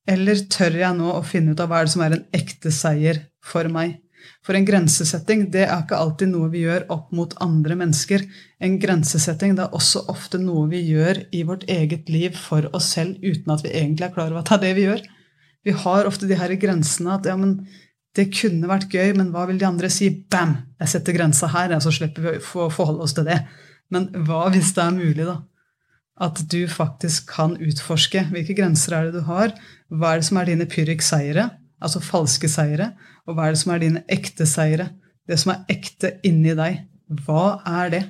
Eller 0.08 0.44
tør 0.52 0.78
jeg 0.80 0.96
nå 0.98 1.12
å 1.14 1.24
finne 1.26 1.54
ut 1.54 1.62
av 1.64 1.72
hva 1.72 1.82
er 1.82 1.88
det 1.88 1.94
som 1.94 2.04
er 2.06 2.16
en 2.16 2.28
ekte 2.36 2.72
seier 2.74 3.26
for 3.44 3.68
meg? 3.72 3.98
For 4.46 4.56
en 4.56 4.68
grensesetting 4.68 5.48
det 5.52 5.66
er 5.66 5.82
ikke 5.82 6.00
alltid 6.00 6.32
noe 6.32 6.48
vi 6.52 6.64
gjør 6.64 6.86
opp 6.94 7.12
mot 7.16 7.34
andre 7.44 7.76
mennesker. 7.80 8.24
En 8.64 8.78
grensesetting 8.80 9.58
det 9.58 9.66
er 9.66 9.76
også 9.76 10.06
ofte 10.12 10.40
noe 10.40 10.68
vi 10.72 10.84
gjør 10.88 11.20
i 11.36 11.44
vårt 11.48 11.66
eget 11.72 12.08
liv 12.12 12.38
for 12.40 12.70
oss 12.78 12.94
selv 12.96 13.20
uten 13.24 13.54
at 13.54 13.66
vi 13.66 13.74
egentlig 13.76 14.08
er 14.08 14.16
klar 14.16 14.32
over 14.32 14.42
at 14.42 14.52
det 14.52 14.58
er 14.58 14.64
det 14.64 14.74
vi 14.78 14.88
gjør. 14.88 15.04
Vi 15.68 15.76
har 15.84 16.08
ofte 16.08 16.30
de 16.30 16.40
her 16.40 16.54
grensene 16.60 17.18
at 17.18 17.28
ja, 17.28 17.36
men 17.40 17.60
det 18.16 18.30
kunne 18.34 18.70
vært 18.70 18.94
gøy, 18.94 19.12
men 19.20 19.34
hva 19.34 19.44
vil 19.50 19.60
de 19.60 19.68
andre 19.68 19.90
si? 19.94 20.10
Bam! 20.32 20.56
Jeg 20.80 20.94
setter 20.94 21.16
grensa 21.18 21.50
her, 21.52 21.76
så 21.84 21.92
slipper 21.94 22.24
vi 22.24 22.38
å 22.40 22.70
forholde 22.72 23.04
oss 23.06 23.14
til 23.18 23.28
det. 23.28 23.42
Men 23.94 24.08
hva 24.26 24.48
hvis 24.54 24.72
det 24.76 24.84
er 24.84 24.96
mulig, 24.96 25.28
da? 25.28 25.42
At 26.22 26.42
du 26.50 26.64
faktisk 26.72 27.30
kan 27.36 27.56
utforske 27.62 28.26
hvilke 28.32 28.56
grenser 28.58 28.98
er 28.98 29.08
det 29.08 29.22
du 29.22 29.28
har? 29.28 29.54
Hva 29.94 30.14
er 30.16 30.22
det 30.22 30.30
som 30.30 30.40
er 30.42 30.50
dine 30.50 30.70
pyrrhik-seiere? 30.70 31.50
altså 31.84 32.02
falske 32.04 32.50
seire, 32.52 32.92
og 33.28 33.38
hva 33.38 33.48
er 33.48 33.56
det 33.56 33.62
som 33.62 33.74
er 33.74 33.84
dine 33.84 34.04
ekte 34.12 34.48
seire? 34.50 34.92
Det 35.28 35.38
som 35.40 35.54
er 35.54 35.66
ekte 35.72 36.16
inni 36.28 36.56
deg. 36.58 36.86
Hva 37.26 37.60
er 37.68 37.92
det? 37.94 38.04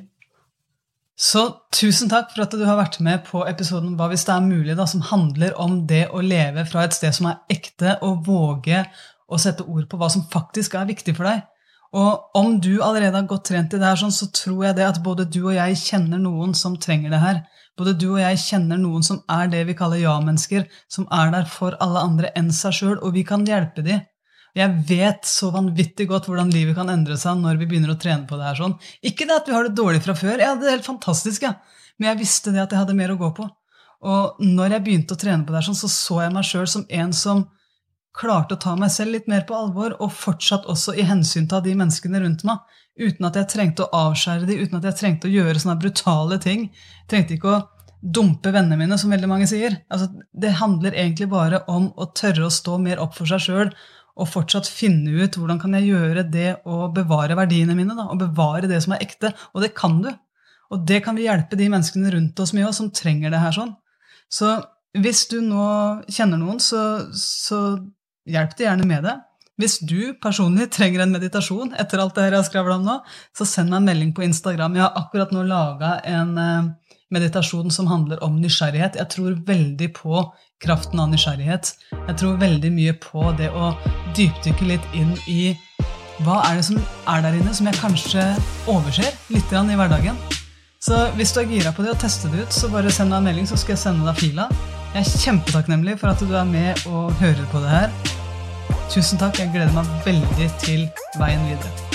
Så 1.18 1.44
tusen 1.74 2.12
takk 2.12 2.30
for 2.34 2.46
at 2.46 2.54
du 2.54 2.62
har 2.62 2.78
vært 2.78 3.00
med 3.02 3.24
på 3.26 3.42
episoden 3.50 3.96
Hva 3.98 4.06
hvis 4.12 4.28
det 4.28 4.36
er 4.36 4.46
mulig, 4.46 4.76
da, 4.78 4.86
som 4.86 5.02
handler 5.02 5.56
om 5.58 5.80
det 5.90 6.06
å 6.14 6.22
leve 6.22 6.66
fra 6.70 6.86
et 6.86 6.94
sted 6.94 7.16
som 7.18 7.32
er 7.32 7.40
ekte, 7.54 7.98
og 8.06 8.26
våge 8.28 8.84
å 9.28 9.40
sette 9.42 9.66
ord 9.66 9.88
på 9.90 10.00
hva 10.00 10.12
som 10.14 10.28
faktisk 10.32 10.78
er 10.78 10.90
viktig 10.90 11.18
for 11.18 11.30
deg. 11.30 11.42
Og 11.98 12.38
om 12.38 12.58
du 12.62 12.78
allerede 12.84 13.16
har 13.16 13.30
gått 13.30 13.48
trent 13.50 13.74
i 13.74 13.80
det 13.80 13.88
her, 13.88 13.98
sånn, 13.98 14.14
så 14.14 14.30
tror 14.36 14.68
jeg 14.68 14.78
det 14.78 14.86
at 14.86 15.02
både 15.04 15.26
du 15.26 15.40
og 15.48 15.56
jeg 15.56 15.80
kjenner 15.82 16.22
noen 16.22 16.54
som 16.56 16.78
trenger 16.78 17.16
det 17.16 17.24
her. 17.24 17.42
Både 17.78 17.94
du 17.94 18.08
og 18.10 18.22
jeg 18.22 18.42
kjenner 18.42 18.80
noen 18.82 19.06
som 19.06 19.20
er 19.30 19.50
det 19.52 19.64
vi 19.68 19.76
kaller 19.78 20.02
ja-mennesker, 20.02 20.66
som 20.90 21.06
er 21.14 21.34
der 21.34 21.50
for 21.52 21.78
alle 21.84 22.02
andre 22.02 22.32
enn 22.38 22.50
seg 22.56 22.74
sjøl, 22.74 22.96
og 22.98 23.14
vi 23.14 23.24
kan 23.28 23.46
hjelpe 23.46 23.86
dem. 23.86 24.06
Jeg 24.58 24.74
vet 24.90 25.28
så 25.30 25.52
vanvittig 25.54 26.08
godt 26.10 26.26
hvordan 26.30 26.50
livet 26.50 26.74
kan 26.78 26.90
endre 26.90 27.18
seg 27.22 27.38
når 27.38 27.60
vi 27.60 27.68
begynner 27.70 27.94
å 27.94 28.00
trene 28.02 28.26
på 28.26 28.40
det 28.40 28.48
her. 28.48 28.58
sånn. 28.58 28.74
Ikke 29.06 29.28
det 29.30 29.36
at 29.36 29.50
vi 29.50 29.54
har 29.54 29.68
det 29.68 29.78
dårlig 29.78 30.02
fra 30.06 30.16
før, 30.18 30.40
jeg 30.40 30.50
hadde 30.50 30.66
det 30.66 30.74
helt 30.74 30.88
fantastisk, 30.88 31.46
ja. 31.46 31.54
men 31.98 32.12
jeg 32.12 32.22
visste 32.24 32.54
det 32.56 32.64
at 32.64 32.74
jeg 32.74 32.82
hadde 32.82 32.98
mer 32.98 33.14
å 33.14 33.20
gå 33.22 33.30
på. 33.38 33.46
Og 34.08 34.42
når 34.42 34.78
jeg 34.78 34.86
begynte 34.86 35.14
å 35.14 35.22
trene 35.22 35.46
på 35.46 35.54
det 35.54 35.62
her, 35.62 35.68
sånn, 35.70 35.78
så 35.78 35.90
så 35.92 36.20
jeg 36.26 36.34
meg 36.34 36.50
sjøl 36.50 36.68
som 36.70 36.86
en 36.90 37.14
som 37.14 37.46
klarte 38.18 38.58
å 38.58 38.62
ta 38.62 38.76
meg 38.80 38.92
selv 38.94 39.16
litt 39.16 39.30
mer 39.32 39.46
på 39.48 39.56
alvor, 39.58 39.96
og 40.02 40.14
fortsatt 40.16 40.68
også 40.70 40.96
i 40.98 41.06
hensyn 41.08 41.48
til 41.50 41.64
de 41.66 41.76
menneskene 41.78 42.22
rundt 42.24 42.46
meg. 42.48 42.62
Uten 42.98 43.28
at 43.30 43.38
jeg 43.38 43.50
trengte 43.54 43.86
å 43.86 44.06
avskjære 44.10 44.48
dem, 44.50 44.62
uten 44.64 44.80
at 44.80 44.88
jeg 44.90 45.00
trengte 45.02 45.30
å 45.30 45.34
gjøre 45.34 45.62
sånne 45.62 45.78
brutale 45.82 46.40
ting. 46.42 46.70
Trengte 47.10 47.38
ikke 47.38 47.52
å 47.54 47.60
dumpe 48.02 48.54
vennene 48.54 48.78
mine, 48.80 48.98
som 48.98 49.14
veldig 49.14 49.30
mange 49.30 49.50
sier. 49.50 49.80
Altså, 49.94 50.10
det 50.34 50.56
handler 50.60 50.98
egentlig 50.98 51.30
bare 51.30 51.62
om 51.72 51.92
å 51.98 52.10
tørre 52.18 52.48
å 52.48 52.54
stå 52.54 52.78
mer 52.82 53.02
opp 53.04 53.18
for 53.18 53.30
seg 53.30 53.44
sjøl 53.46 53.72
og 54.18 54.30
fortsatt 54.32 54.70
finne 54.70 55.14
ut 55.14 55.36
hvordan 55.38 55.60
kan 55.62 55.76
jeg 55.78 55.92
gjøre 55.92 56.24
det 56.34 56.56
å 56.66 56.88
bevare 56.94 57.38
verdiene 57.38 57.76
mine. 57.78 57.94
Da, 57.98 58.08
og 58.10 58.22
bevare 58.22 58.70
det 58.70 58.80
som 58.86 58.96
er 58.96 59.04
ekte. 59.06 59.34
Og 59.54 59.62
det 59.66 59.76
kan 59.78 60.00
du. 60.02 60.10
Og 60.74 60.82
det 60.90 61.04
kan 61.06 61.16
vi 61.18 61.28
hjelpe 61.28 61.60
de 61.60 61.70
menneskene 61.72 62.12
rundt 62.16 62.42
oss 62.42 62.54
med 62.56 62.66
òg, 62.68 62.74
som 62.76 62.90
trenger 62.92 63.32
det 63.34 63.44
her 63.44 63.54
sånn. 63.56 63.76
Så 64.28 64.58
hvis 64.98 65.28
du 65.32 65.38
nå 65.46 65.68
kjenner 66.10 66.42
noen, 66.42 66.60
så, 66.64 66.82
så 67.14 67.62
hjelp 68.28 68.58
det 68.58 68.68
gjerne 68.68 68.88
med 68.90 69.08
det. 69.08 69.16
Hvis 69.58 69.80
du 69.82 70.14
personlig 70.22 70.68
trenger 70.74 71.02
en 71.02 71.14
meditasjon 71.16 71.72
etter 71.82 72.02
alt 72.02 72.14
det 72.18 72.28
jeg 72.28 72.36
har 72.36 72.46
skravla 72.46 72.76
om 72.78 72.84
nå, 72.86 72.98
så 73.34 73.48
send 73.50 73.72
meg 73.72 73.80
en 73.80 73.88
melding 73.90 74.12
på 74.14 74.26
Instagram. 74.28 74.78
Jeg 74.78 74.86
har 74.86 75.00
akkurat 75.02 75.34
nå 75.34 75.46
laga 75.50 75.96
en 76.06 76.36
eh, 76.38 76.68
meditasjon 77.14 77.74
som 77.74 77.90
handler 77.90 78.22
om 78.26 78.38
nysgjerrighet. 78.42 79.00
Jeg 79.02 79.10
tror 79.16 79.40
veldig 79.48 79.90
på 79.98 80.22
kraften 80.62 81.02
av 81.02 81.10
nysgjerrighet. 81.10 81.74
Jeg 81.96 82.20
tror 82.22 82.38
veldig 82.42 82.74
mye 82.76 82.94
på 83.02 83.32
det 83.40 83.50
å 83.50 83.74
dypdykke 84.18 84.70
litt 84.76 84.94
inn 84.98 85.16
i 85.26 85.56
hva 86.26 86.40
er 86.48 86.58
det 86.58 86.66
som 86.66 86.80
er 87.10 87.26
der 87.26 87.38
inne, 87.38 87.54
som 87.54 87.68
jeg 87.70 87.82
kanskje 87.82 88.24
overser 88.70 89.10
litt 89.34 89.54
i 89.54 89.78
hverdagen. 89.78 90.18
Så 90.82 91.08
hvis 91.18 91.34
du 91.34 91.42
er 91.42 91.50
gira 91.50 91.74
på 91.74 91.86
det 91.86 91.96
og 91.96 92.02
tester 92.02 92.30
det 92.34 92.46
ut, 92.46 92.54
så 92.54 92.70
bare 92.70 92.94
send 92.94 93.10
meg 93.10 93.24
en 93.24 93.32
melding, 93.32 93.50
så 93.50 93.58
skal 93.58 93.74
jeg 93.74 93.86
sende 93.88 94.06
deg 94.06 94.22
fila. 94.22 94.50
Jeg 94.94 95.04
er 95.04 95.18
kjempetakknemlig 95.24 95.98
for 96.00 96.14
at 96.14 96.22
du 96.24 96.32
er 96.34 96.48
med 96.48 96.88
og 96.88 97.14
hører 97.22 97.46
på 97.52 97.60
det 97.64 97.70
her. 97.70 97.92
Tusen 98.90 99.20
takk. 99.20 99.40
Jeg 99.40 99.52
gleder 99.54 99.76
meg 99.76 99.92
veldig 100.08 100.50
til 100.64 100.88
veien 101.20 101.44
videre. 101.50 101.87